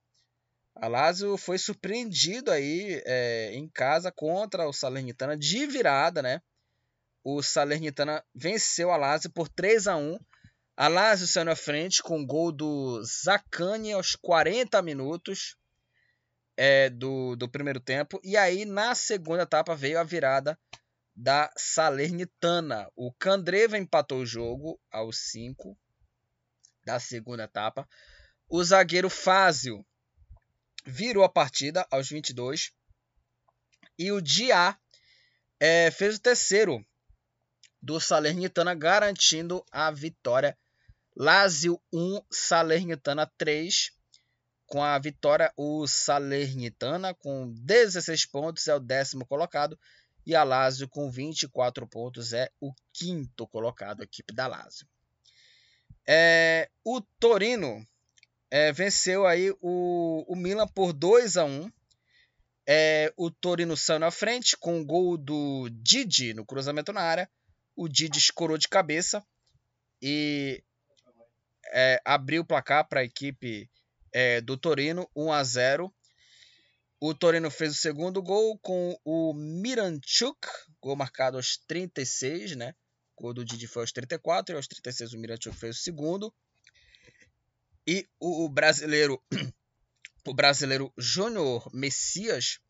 [0.76, 6.40] A Lazio foi surpreendido aí é, em casa contra o Salernitana de virada, né?
[7.24, 10.18] O Salernitana venceu a Lazio por 3 a 1.
[10.76, 15.56] A Lazio saiu na frente com o gol do Zacani aos 40 minutos
[16.56, 18.20] é, do, do primeiro tempo.
[18.22, 20.58] E aí, na segunda etapa, veio a virada
[21.14, 22.88] da Salernitana.
[22.94, 25.76] O Candreva empatou o jogo aos 5
[26.84, 27.86] da segunda etapa.
[28.52, 29.86] O zagueiro Fázio
[30.84, 32.72] virou a partida aos 22.
[33.96, 34.76] E o Dia
[35.60, 36.84] é, fez o terceiro
[37.80, 40.58] do Salernitana, garantindo a vitória.
[41.16, 43.92] Lazio 1, Salernitana 3.
[44.66, 49.78] Com a vitória, o Salernitana, com 16 pontos, é o décimo colocado.
[50.26, 54.88] E a Lazio, com 24 pontos, é o quinto colocado, a equipe da Lazio.
[56.04, 57.86] É, o Torino
[58.50, 61.70] é, venceu aí o, o Milan por 2 a 1
[62.66, 67.30] é, O Torino saiu na frente com o gol do Didi no cruzamento na área.
[67.76, 69.24] O Didi escorou de cabeça
[70.02, 70.62] e
[71.72, 73.70] é, abriu o placar para a equipe
[74.12, 75.94] é, do Torino, 1 a 0.
[77.00, 80.38] O Torino fez o segundo gol com o Miranchuk,
[80.82, 82.74] gol marcado aos 36, né?
[83.16, 86.34] O gol do Didi foi aos 34 e aos 36 o Miranchuk fez o segundo.
[87.90, 89.20] E o brasileiro,
[90.24, 92.60] o brasileiro Júnior Messias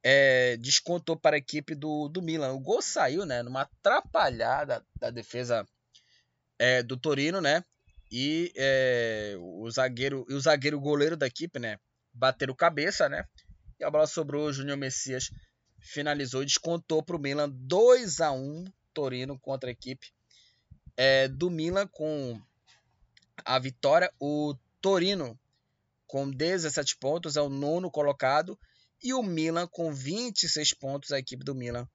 [0.00, 2.52] é, descontou para a equipe do, do Milan.
[2.52, 5.66] O gol saiu, né, numa atrapalhada da defesa
[6.56, 7.64] é, do Torino, né?
[8.12, 11.76] E é, o zagueiro e o zagueiro goleiro da equipe, né,
[12.12, 13.24] bateram cabeça, né?
[13.80, 15.32] E a bola sobrou, o Júnior Messias
[15.80, 20.12] finalizou e descontou para o Milan 2 a 1 Torino contra a equipe
[20.96, 22.40] é, do Milan com
[23.44, 24.12] a vitória.
[24.20, 25.38] O Torino,
[26.06, 28.58] com 17 pontos, é o nono colocado.
[29.02, 31.88] E o Milan, com 26 pontos, a equipe do Milan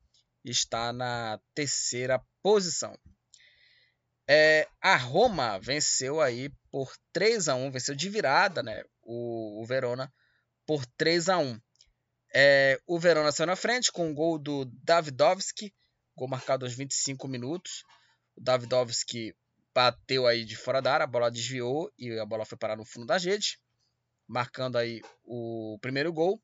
[0.44, 2.98] está na terceira posição.
[4.28, 9.66] É, a Roma venceu aí por 3 a 1 venceu de virada né, o, o
[9.66, 10.12] Verona
[10.66, 11.60] por 3 a 1
[12.34, 15.74] é, O Verona saiu na frente com o gol do Davidovski,
[16.16, 17.84] gol marcado aos 25 minutos.
[18.36, 19.36] O Davidovski
[19.74, 22.86] bateu aí de fora da área, a bola desviou e a bola foi parar no
[22.86, 23.59] fundo da rede,
[24.28, 26.41] marcando aí o primeiro gol.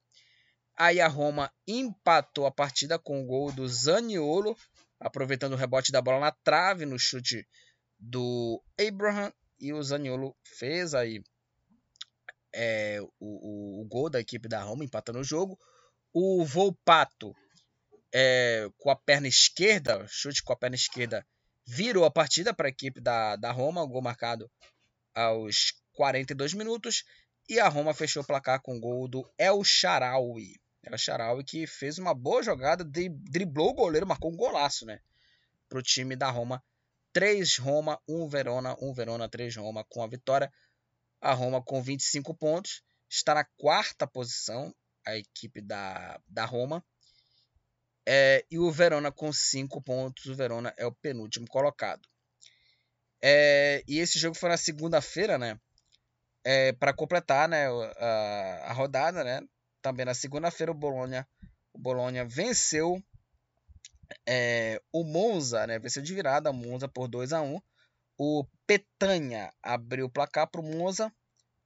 [0.75, 4.57] Aí a Roma empatou a partida com o gol do Zaniolo,
[4.99, 7.47] aproveitando o rebote da bola na trave no chute
[7.99, 11.21] do Abraham e o Zaniolo fez aí
[12.53, 15.59] é, o, o, o, gol da equipe da Roma empatando o jogo.
[16.13, 17.35] O Volpato
[18.13, 21.25] é, com a perna esquerda, chute com a perna esquerda
[21.69, 24.49] virou a partida para a equipe da, da Roma, o gol marcado
[25.13, 27.03] aos 42 minutos.
[27.47, 30.59] E a Roma fechou o placar com o gol do El Sharawi.
[30.83, 34.99] El Sharawi que fez uma boa jogada, driblou o goleiro, marcou um golaço né,
[35.67, 36.63] para o time da Roma.
[37.13, 40.51] 3 Roma, 1 Verona, 1 Verona, 3 Roma com a vitória.
[41.21, 44.73] A Roma com 25 pontos está na quarta posição,
[45.05, 46.83] a equipe da, da Roma.
[48.07, 50.25] É, e o Verona com 5 pontos.
[50.25, 52.07] O Verona é o penúltimo colocado.
[53.21, 55.59] É, e esse jogo foi na segunda-feira, né?
[56.43, 59.41] É, para completar né, a, a, rodada, né?
[59.81, 61.27] Também na segunda-feira o Bolonha,
[61.73, 63.01] o Bolonha venceu
[64.27, 65.79] é, o Monza, né?
[65.79, 67.61] Venceu de virada o Monza por 2 a 1
[68.17, 71.11] O Petanha abriu o placar para o Monza,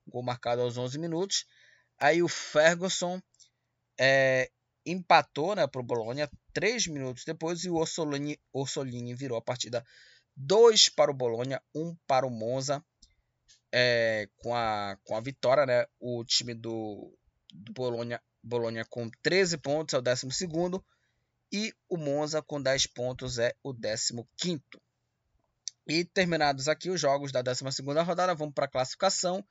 [0.08, 1.46] gol marcado aos 11 minutos.
[2.00, 3.22] Aí o Ferguson
[4.00, 4.50] é,
[4.86, 9.86] empatou né, para o Bolonha três minutos depois e o Orsolini, Orsolini virou a partida
[10.36, 12.84] 2 para o Bolonha, 1 um para o Monza.
[13.76, 17.12] É, com, a, com a vitória, né, o time do,
[17.52, 20.28] do Bolonha, Bolonha com 13 pontos é o 12
[21.52, 24.62] e o Monza com 10 pontos é o 15.
[25.88, 27.64] E terminados aqui os jogos da 12
[28.06, 29.44] rodada, vamos para a classificação,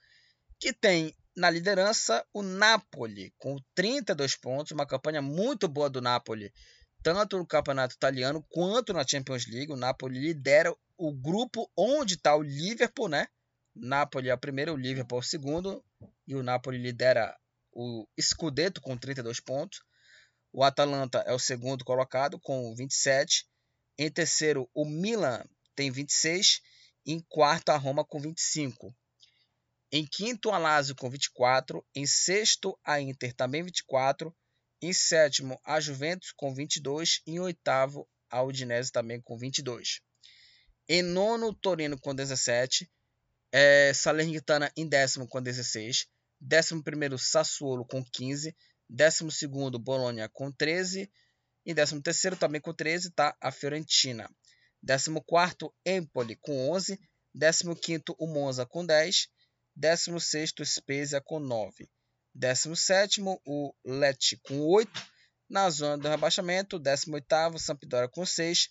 [0.58, 6.52] que tem na liderança, o Napoli, com 32 pontos, uma campanha muito boa do Napoli,
[7.02, 9.72] tanto no campeonato italiano quanto na Champions League.
[9.72, 13.26] O Napoli lidera o grupo onde está o Liverpool, né?
[13.74, 15.84] Napoli é o primeiro, o Liverpool é o segundo,
[16.26, 17.36] e o Napoli lidera
[17.72, 19.82] o Scudetto com 32 pontos.
[20.52, 23.46] O Atalanta é o segundo colocado com 27.
[23.98, 25.42] Em terceiro, o Milan
[25.74, 26.60] tem 26.
[27.06, 28.94] Em quarto, a Roma com 25.
[29.94, 31.86] Em quinto, a Lazio com 24.
[31.94, 34.34] Em sexto, a Inter também 24.
[34.80, 37.20] Em sétimo, a Juventus com 22.
[37.26, 40.00] Em oitavo, a Udinese também com 22.
[40.88, 42.90] Em nono, Torino com 17.
[43.52, 46.06] É, Salernitana em décimo com 16.
[46.40, 48.56] Décimo primeiro, Sassuolo com 15.
[48.88, 51.12] Décimo segundo, Bolonha com 13.
[51.66, 54.28] E décimo terceiro, também com 13, está a Fiorentina.
[54.82, 56.98] Décimo quarto, Empoli com 11.
[57.34, 59.28] Décimo quinto, o Monza com 10.
[59.74, 61.88] Décimo sexto, Spezia com 9.
[62.34, 64.90] Décimo sétimo, o Lecce com 8.
[65.48, 68.70] Na zona do rebaixamento, décimo oitavo, Sampdoria com 6.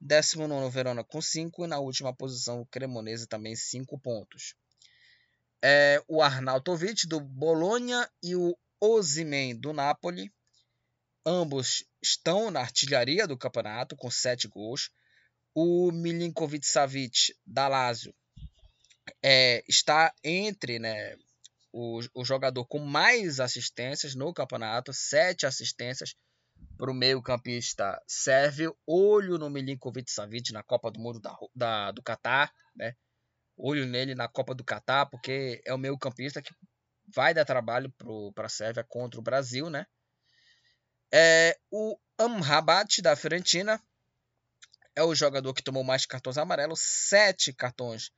[0.00, 1.64] Décimo nono, Verona com 5.
[1.64, 4.54] E na última posição, o Cremonese também 5 pontos
[5.62, 10.32] é, o Arnautovic do Bolonha e o Osimhen do Napoli.
[11.26, 14.90] Ambos estão na artilharia do campeonato com sete gols.
[15.54, 18.14] O Milinkovic Savic da Lazio
[19.22, 21.16] é, está entre né,
[21.72, 26.14] o, o jogador com mais assistências no campeonato, sete assistências
[26.76, 28.76] para o meio-campista sérvio.
[28.86, 32.94] Olho no Milinkovic Savic na Copa do Mundo da, da, do Catar, né?
[33.56, 36.54] olho nele na Copa do Catar, porque é o meio campista que
[37.12, 37.92] vai dar trabalho
[38.34, 39.86] para a Sérvia contra o Brasil, né?
[41.12, 43.82] É, o Amrabat da Fiorentina
[44.94, 48.12] é o jogador que tomou mais cartões amarelos, sete cartões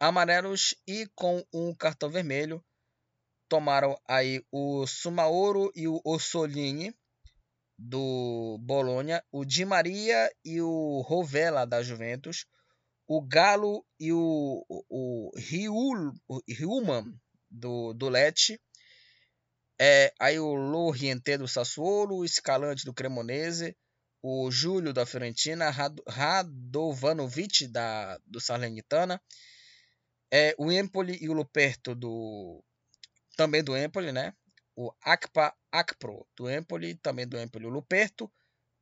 [0.00, 2.64] amarelos e com um cartão vermelho
[3.48, 6.94] tomaram aí o Sumaoro e o Ossolini
[7.78, 12.44] do Bolonha, o Di Maria e o Rovella da Juventus,
[13.06, 17.04] o Galo e o, o, o Riuman
[17.50, 18.60] do, do Lecce.
[19.80, 23.76] É, aí o Loriente do Sassuolo, o Escalante do Cremonese,
[24.20, 29.22] o Júlio da Fiorentina, Radovanovic da, do Salernitana,
[30.30, 32.62] é, o Empoli e o Luperto do
[33.36, 34.34] também do Empoli, né?
[34.76, 38.30] O Akpa Akpro do Empoli, também do Empoli o Luperto,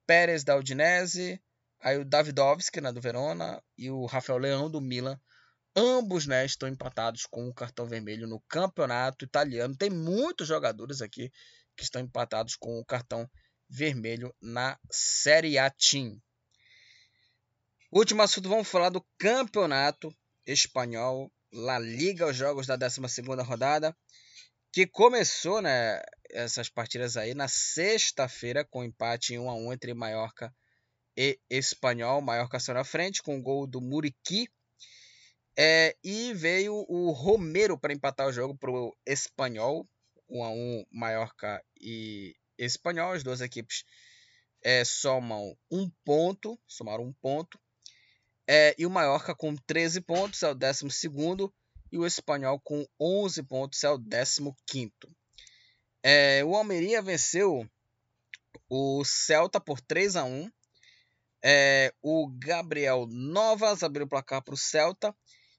[0.06, 1.40] Pérez da Udinese,
[1.80, 5.20] Aí o Davidovski, né, do Verona, e o Rafael Leão, do Milan.
[5.74, 9.76] Ambos né, estão empatados com o cartão vermelho no campeonato italiano.
[9.76, 11.30] Tem muitos jogadores aqui
[11.76, 13.30] que estão empatados com o cartão
[13.68, 16.20] vermelho na Série A Team.
[17.92, 20.12] Último assunto, vamos falar do campeonato
[20.46, 23.00] espanhol, La Liga, os jogos da 12
[23.42, 23.96] rodada,
[24.70, 29.94] que começou né, essas partidas aí na sexta-feira com empate em 1 a 1 entre
[29.94, 30.54] Mallorca
[31.16, 34.48] e Espanhol, maior saiu na frente, com o gol do Muriqui.
[35.58, 39.88] É, e veio o Romero para empatar o jogo para o Espanhol,
[40.28, 43.12] 1 a 1 Mallorca e Espanhol.
[43.12, 43.82] As duas equipes
[44.62, 47.58] é, somam um ponto, somaram um ponto.
[48.48, 50.86] É, e o Mallorca com 13 pontos é o 12
[51.90, 54.54] e o Espanhol com 11 pontos é o 15
[56.02, 57.68] é, O Almeria venceu
[58.68, 60.50] o Celta por 3 a 1
[61.48, 65.14] é, o Gabriel Novas abriu o placar para o Celta.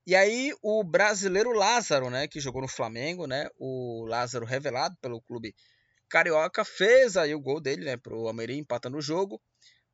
[0.06, 5.22] E aí o brasileiro Lázaro, né, que jogou no Flamengo, né, o Lázaro revelado pelo
[5.22, 5.56] clube
[6.10, 9.42] carioca, fez aí o gol dele, né, para o Almeria empatando o jogo.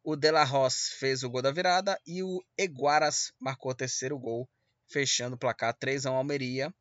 [0.03, 4.19] O De La Ross fez o gol da virada e o Eguaras marcou o terceiro
[4.19, 4.49] gol,
[4.85, 6.73] fechando o placar 3 a 1 Almeria.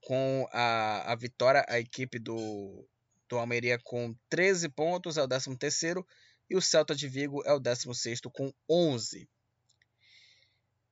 [0.00, 2.88] Com a, a vitória, a equipe do,
[3.28, 6.06] do Almeria com 13 pontos, é o 13 terceiro
[6.48, 9.28] e o Celta de Vigo é o 16 com 11.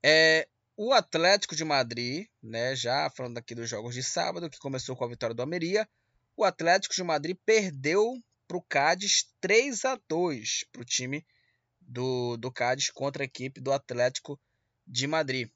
[0.05, 0.47] É,
[0.77, 5.05] o Atlético de Madrid, né, já falando aqui dos jogos de sábado, que começou com
[5.05, 5.89] a vitória do Almeria,
[6.37, 11.27] o Atlético de Madrid perdeu para o Cádiz 3 a 2 para o time
[11.89, 14.39] do, do Cádiz contra a equipe do Atlético
[14.87, 15.51] de Madrid.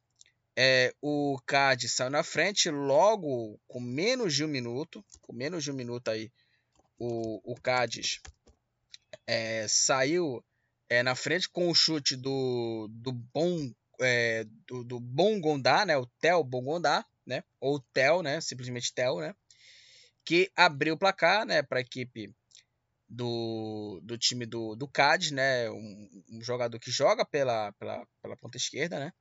[0.57, 5.71] É, o Cádiz saiu na frente logo com menos de um minuto, com menos de
[5.71, 6.33] um minuto aí
[6.99, 8.21] o, o Cádiz
[9.27, 10.45] é, saiu
[10.89, 15.97] é, na frente com o chute do, do bom é, do, do bom Gondá, né,
[15.97, 19.35] o Theo Bongondá, né, ou Theo, né, simplesmente Theo, né,
[20.25, 22.35] que abriu o placar, né, para a equipe
[23.13, 28.37] do, do time do, do Cádiz, né, um, um, jogador que joga pela, pela, pela
[28.37, 29.13] ponta esquerda, né,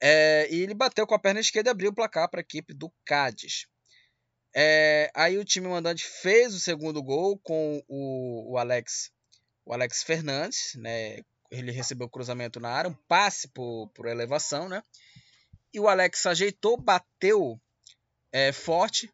[0.00, 2.74] é, e ele bateu com a perna esquerda e abriu o placar para a equipe
[2.74, 3.66] do Cádiz.
[4.54, 9.12] É, aí o time mandante fez o segundo gol com o, o Alex
[9.64, 11.20] o Alex Fernandes, né?
[11.50, 14.82] Ele recebeu o cruzamento na área, um passe por, por elevação, né?
[15.74, 17.60] E o Alex ajeitou, bateu
[18.32, 19.10] é, forte,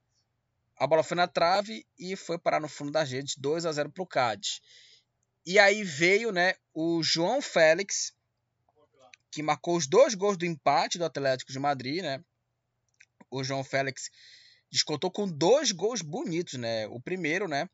[0.76, 3.90] a bola foi na trave e foi parar no fundo da rede, 2 a 0
[3.90, 4.60] para o Cádiz.
[5.46, 8.12] E aí veio né, o João Félix,
[9.30, 12.22] que marcou os dois gols do empate do Atlético de Madrid, né?
[13.30, 14.10] O João Félix
[14.70, 16.86] descontou com dois gols bonitos, né?
[16.88, 17.68] O primeiro, né?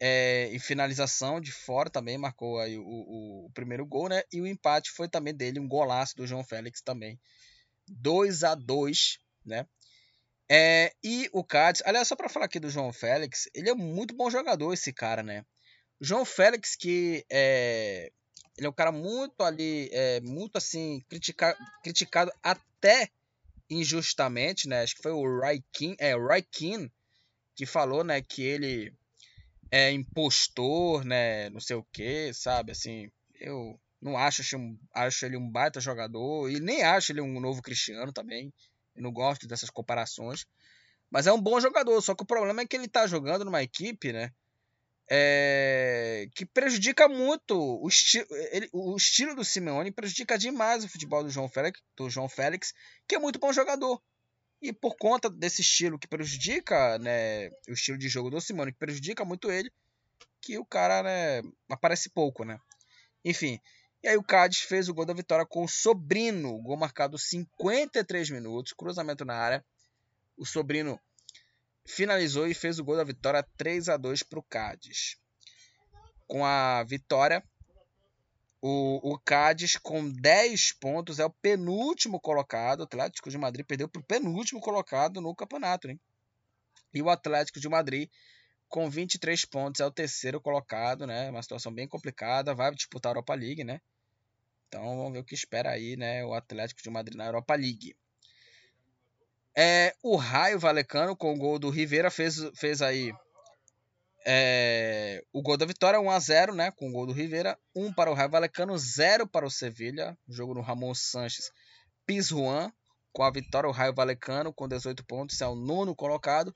[0.00, 4.22] É, em finalização de fora também marcou aí o, o, o, primeiro gol, né?
[4.32, 7.18] E o empate foi também dele, um golaço do João Félix também.
[7.88, 9.66] 2 a 2 né?
[10.50, 14.14] É, e o Cádiz, aliás, só para falar aqui do João Félix, ele é muito
[14.14, 15.44] bom jogador, esse cara, né?
[16.00, 18.10] João Félix, que é,
[18.56, 23.08] ele é um cara muito ali, é, muito assim, critica, criticado até
[23.70, 24.82] injustamente, né?
[24.82, 26.90] Acho que foi o Raikin, é, o Raikin
[27.54, 28.92] que falou, né, que ele
[29.70, 34.56] é impostor, né, não sei o que, sabe, assim, eu não acho, acho,
[34.92, 38.52] acho ele um baita jogador e nem acho ele um novo Cristiano também,
[38.94, 40.46] eu não gosto dessas comparações,
[41.10, 43.62] mas é um bom jogador, só que o problema é que ele tá jogando numa
[43.62, 44.32] equipe, né,
[45.10, 51.22] é, que prejudica muito o, esti ele, o estilo do Simeone, prejudica demais o futebol
[51.22, 52.72] do João, Félix, do João Félix,
[53.06, 54.00] que é muito bom jogador.
[54.62, 58.78] E por conta desse estilo que prejudica, né, o estilo de jogo do Simeone, que
[58.78, 59.70] prejudica muito ele,
[60.40, 62.58] que o cara, né, aparece pouco, né.
[63.22, 63.60] Enfim,
[64.04, 68.28] e aí o Cádiz fez o gol da vitória com o Sobrino, gol marcado 53
[68.28, 69.64] minutos, cruzamento na área.
[70.36, 71.00] O Sobrino
[71.86, 75.16] finalizou e fez o gol da vitória 3 a 2 para o Cádiz.
[76.26, 77.42] Com a vitória,
[78.60, 82.80] o, o Cádiz com 10 pontos é o penúltimo colocado.
[82.80, 85.88] O Atlético de Madrid perdeu para o penúltimo colocado no campeonato.
[85.88, 85.98] Hein?
[86.92, 88.10] E o Atlético de Madrid
[88.68, 91.30] com 23 pontos é o terceiro colocado, né?
[91.30, 93.80] Uma situação bem complicada, vai disputar a Europa League, né?
[94.74, 96.24] Então vamos ver o que espera aí, né?
[96.24, 97.94] O Atlético de Madrid na Europa League.
[99.56, 103.12] É, o Raio Valecano, com o gol do Rivera, fez, fez aí
[104.26, 106.72] é, o gol da vitória, 1 a 0 né?
[106.72, 107.56] Com o gol do Rivera.
[107.72, 110.18] 1 para o Raio Valecano, 0 para o Sevilha.
[110.28, 111.52] Jogo no Ramon Sanches
[112.04, 112.72] Pizjuan.
[113.12, 116.52] Com a vitória, o Raio Valecano com 18 pontos, é o nono colocado.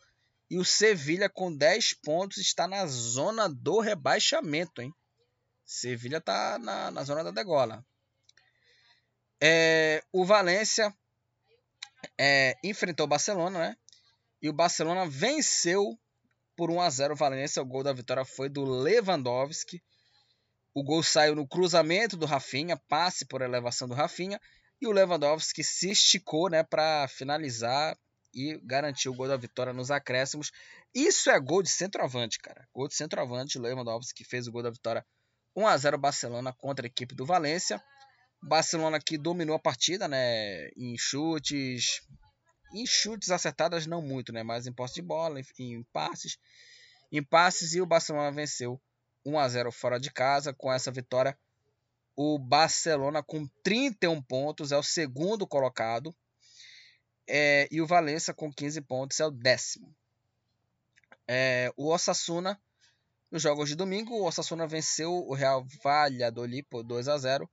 [0.50, 4.92] E o Sevilha com 10 pontos está na zona do rebaixamento, hein?
[5.64, 7.86] Sevilha está na, na zona da degola.
[9.41, 10.93] É, o Valência
[12.18, 13.76] é, enfrentou o Barcelona, né?
[14.41, 15.99] E o Barcelona venceu
[16.57, 17.62] por 1 a 0 o Valência.
[17.62, 19.82] O gol da vitória foi do Lewandowski.
[20.74, 24.41] O gol saiu no cruzamento do Rafinha, passe por elevação do Rafinha.
[24.80, 27.97] E o Lewandowski se esticou né, para finalizar
[28.32, 30.53] e garantir o gol da vitória nos acréscimos.
[30.95, 32.66] Isso é gol de centroavante, cara.
[32.72, 33.59] Gol de centroavante.
[33.59, 35.05] O Lewandowski fez o gol da vitória
[35.57, 37.82] 1 a 0 Barcelona contra a equipe do Valência.
[38.43, 40.68] Barcelona que dominou a partida, né?
[40.76, 42.03] Em chutes.
[42.72, 44.43] Em chutes acertadas não muito, né?
[44.43, 46.39] Mas em posse de bola, em, passes.
[47.11, 48.80] Em passes e o Barcelona venceu
[49.24, 50.52] 1 a 0 fora de casa.
[50.52, 51.39] Com essa vitória,
[52.15, 56.15] o Barcelona com 31 pontos é o segundo colocado.
[57.27, 59.94] É, e o Valência com 15 pontos é o décimo.
[61.27, 62.59] É, o Osasuna,
[63.31, 67.51] nos jogos de domingo, o Osasuna venceu o Real Valladolid por 2 a 0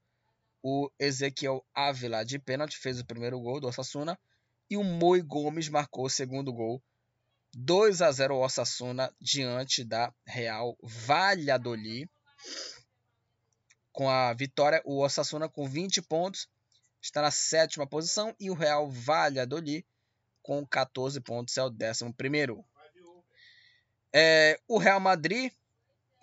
[0.68, 4.18] o Ezequiel Ávila de pênalti fez o primeiro gol do Osasuna
[4.68, 6.82] e o Moi Gomes marcou o segundo gol.
[7.54, 12.10] 2 a 0 o Osasuna diante da Real Valladolid.
[13.92, 16.50] Com a vitória, o Osasuna com 20 pontos
[17.00, 19.86] está na sétima posição e o Real Valladolid
[20.42, 22.66] com 14 pontos é o décimo primeiro.
[24.12, 25.54] É, o Real Madrid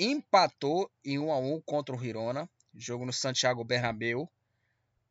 [0.01, 4.31] empatou em 1 a 1 contra o Girona jogo no Santiago Bernabéu.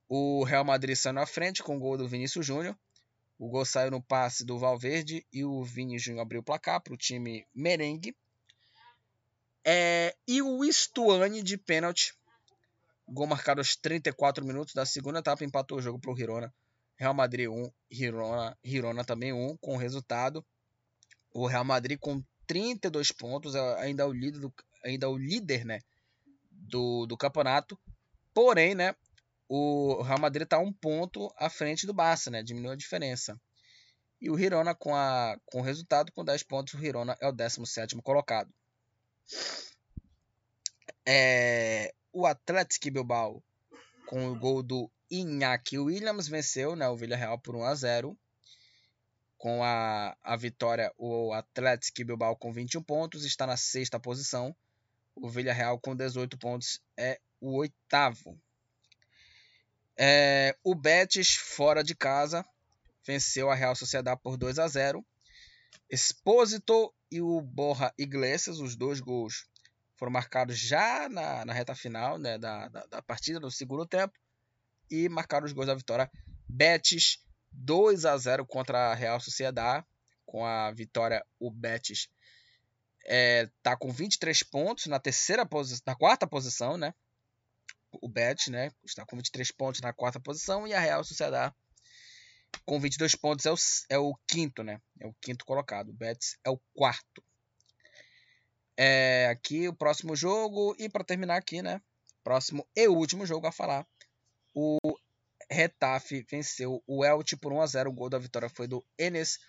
[0.07, 2.77] O Real Madrid saiu na frente com o gol do Vinícius Júnior.
[3.39, 6.93] O gol saiu no passe do Valverde e o Vini Júnior abriu o placar para
[6.93, 8.15] o time merengue.
[9.63, 12.13] É, e o Stuani de pênalti.
[13.07, 16.53] Gol marcado aos 34 minutos da segunda etapa empatou o jogo para o Girona.
[16.97, 20.45] Real Madrid 1, Girona, Girona também 1, com o resultado.
[21.33, 25.17] O Real Madrid com 32 pontos, é ainda é o líder, do, ainda é o
[25.17, 25.79] líder né,
[26.61, 27.79] do, do campeonato.
[28.33, 28.95] Porém, né,
[29.47, 32.41] o Real Madrid está um ponto à frente do Barça, né?
[32.41, 33.38] Diminuiu a diferença.
[34.21, 37.31] E o Girona, com, a, com o resultado, com 10 pontos, o Girona é o
[37.31, 38.53] 17 colocado.
[41.05, 43.43] É, o Atlético Bilbao,
[44.05, 48.17] com o gol do Iñaki Williams, venceu né, o Villarreal por 1 a 0
[49.38, 54.55] Com a, a vitória, o Atlético Bilbao com 21 pontos está na sexta posição.
[55.15, 58.39] O Villarreal com 18 pontos é o oitavo.
[59.97, 62.45] É, o Betis, fora de casa,
[63.05, 65.05] venceu a Real Sociedade por 2 a 0.
[65.89, 69.45] Expósito e o Borja Iglesias, os dois gols,
[69.97, 74.13] foram marcados já na, na reta final né, da, da, da partida, no segundo tempo.
[74.89, 76.09] E marcaram os gols da vitória.
[76.47, 79.85] Betis 2 a 0 contra a Real Sociedade.
[80.25, 82.09] Com a vitória, o Betis
[83.06, 86.94] é, tá com 23 pontos na terceira posição, na quarta posição, né?
[88.02, 88.72] O Betis, né?
[88.86, 91.53] Está com 23 pontos na quarta posição e a Real Sociedade
[92.65, 93.56] com 22 pontos é o,
[93.90, 94.82] é o quinto, né?
[94.99, 95.90] É o quinto colocado.
[95.90, 97.23] O Betis é o quarto.
[98.78, 101.82] É, aqui o próximo jogo e para terminar aqui, né?
[102.23, 103.86] Próximo e último jogo a falar.
[104.53, 104.78] O
[105.49, 107.90] Retafe venceu o Elche por 1 a 0.
[107.90, 109.40] O gol da vitória foi do Enes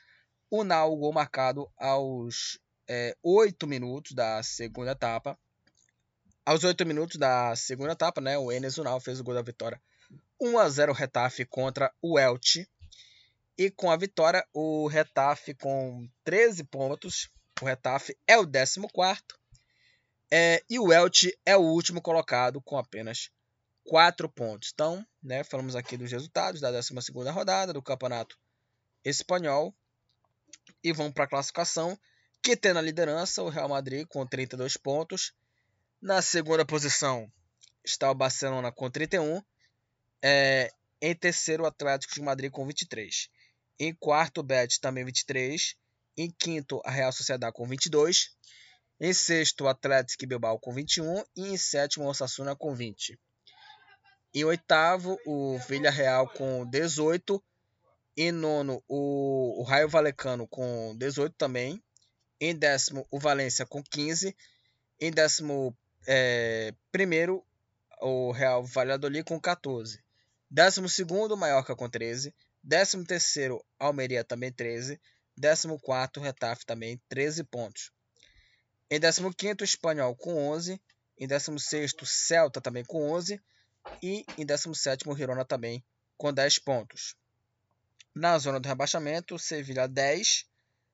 [0.50, 2.58] Unal, gol marcado aos
[2.88, 5.38] é, 8 minutos da segunda etapa.
[6.44, 9.80] Aos 8 minutos da segunda etapa, né, o Enes Unal fez o gol da vitória.
[10.40, 12.68] 1 a 0 Retafe contra o Elche.
[13.56, 17.30] E com a vitória, o Retafe com 13 pontos.
[17.60, 19.22] O Retafe é o 14.
[20.30, 23.30] É, e o Elche é o último colocado com apenas
[23.84, 24.70] 4 pontos.
[24.72, 26.92] Então, né, falamos aqui dos resultados da 12
[27.30, 28.36] rodada do Campeonato
[29.04, 29.74] Espanhol.
[30.82, 31.96] E vamos para a classificação,
[32.42, 35.32] que tem na liderança o Real Madrid com 32 pontos.
[36.00, 37.30] Na segunda posição
[37.84, 39.40] está o Barcelona com 31.
[40.20, 43.30] É, em terceiro, o Atlético de Madrid com 23.
[43.78, 45.76] Em quarto, o Betis também 23.
[46.16, 48.34] Em quinto, a Real Sociedade com 22.
[49.00, 51.22] Em sexto, o Atlético Bilbao com 21.
[51.36, 53.16] E em sétimo, o Osasuna com 20.
[54.34, 57.42] Em oitavo, o Villarreal com 18.
[58.16, 61.80] Em nono, o, o Raio Valecano com 18 também.
[62.44, 64.36] Em décimo, o Valência com 15.
[65.00, 65.72] Em décimo
[66.04, 67.46] é, primeiro,
[68.00, 70.02] o Real Valladolid com 14.
[70.50, 72.34] Décimo segundo, Mallorca com 13.
[72.60, 75.00] Décimo terceiro, Almeria também 13.
[75.36, 77.92] Décimo quarto, Retafe também 13 pontos.
[78.90, 80.82] Em décimo quinto, Espanhol com 11.
[81.16, 83.40] Em décimo sexto, Celta também com 11
[84.02, 85.84] e em 17 o Girona também
[86.16, 87.14] com 10 pontos.
[88.12, 90.50] Na zona do rebaixamento, Sevilha 10.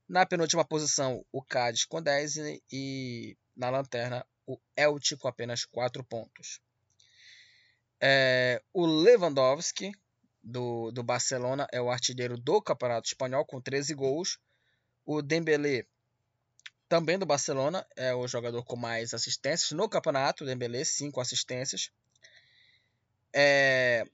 [0.09, 2.37] Na penúltima posição, o Cádiz com 10
[2.73, 6.61] e, na lanterna o Elche com apenas 4 pontos.
[8.01, 9.93] É, o Lewandowski
[10.43, 14.39] do, do Barcelona é o artilheiro do Campeonato Espanhol com 13 gols.
[15.05, 15.85] O Dembélé
[16.89, 20.43] também do Barcelona é o jogador com mais assistências no campeonato.
[20.43, 21.91] O Dembélé 5 assistências.
[23.35, 24.07] É,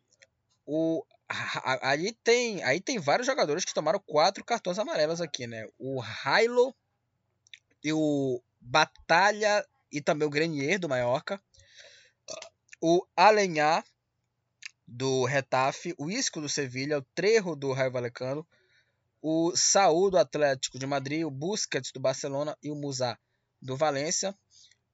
[0.66, 5.66] o, aí, tem, aí tem vários jogadores que tomaram quatro cartões amarelos aqui, né?
[5.78, 6.74] O Railo
[7.82, 11.40] e o Batalha e também o Grenier do Mallorca.
[12.80, 13.84] O Alenhar
[14.86, 18.46] do Retafe, o Isco do Sevilha, o Trejo do Raio Valecano,
[19.22, 23.18] o Saúl do Atlético de Madrid, o Busquets do Barcelona e o Musá
[23.60, 24.36] do Valência.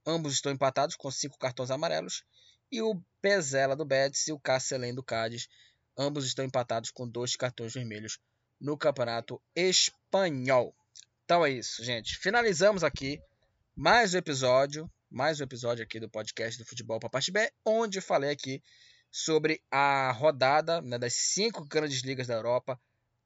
[0.05, 2.23] Ambos estão empatados com cinco cartões amarelos
[2.71, 5.49] e o Pezela do Betis e o Carcelém do Cádiz.
[5.97, 8.17] Ambos estão empatados com dois cartões vermelhos
[8.59, 10.73] no Campeonato Espanhol.
[11.25, 12.17] Então é isso, gente.
[12.17, 13.19] Finalizamos aqui
[13.75, 17.99] mais um episódio, mais um episódio aqui do podcast do Futebol para Parte B, onde
[17.99, 18.61] falei aqui
[19.11, 22.79] sobre a rodada né, das cinco grandes ligas da Europa,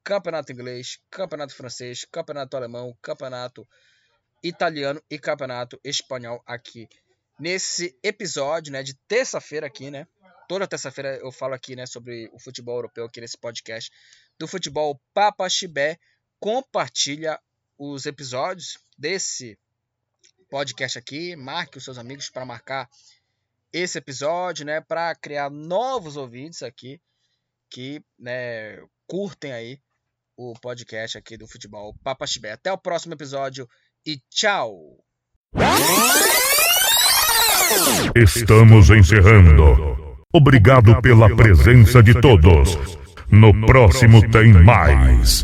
[0.03, 3.67] Campeonato Inglês, Campeonato Francês, Campeonato Alemão, Campeonato
[4.43, 6.87] Italiano e Campeonato Espanhol aqui
[7.39, 10.07] nesse episódio, né, de terça-feira aqui, né?
[10.47, 13.91] Toda terça-feira eu falo aqui, né, sobre o futebol europeu aqui nesse podcast
[14.39, 15.97] do futebol Papa Chibé.
[16.39, 17.39] Compartilha
[17.77, 19.57] os episódios desse
[20.49, 22.89] podcast aqui, marque os seus amigos para marcar
[23.73, 27.01] esse episódio, né, para criar novos ouvintes aqui
[27.69, 29.79] que, né, curtem aí
[30.37, 32.51] o podcast aqui do futebol Papa Chibé.
[32.51, 33.67] Até o próximo episódio
[34.05, 35.03] e tchau.
[38.15, 40.04] Estamos encerrando.
[40.37, 42.77] Obrigado pela presença de todos.
[43.31, 45.41] No próximo tem mais.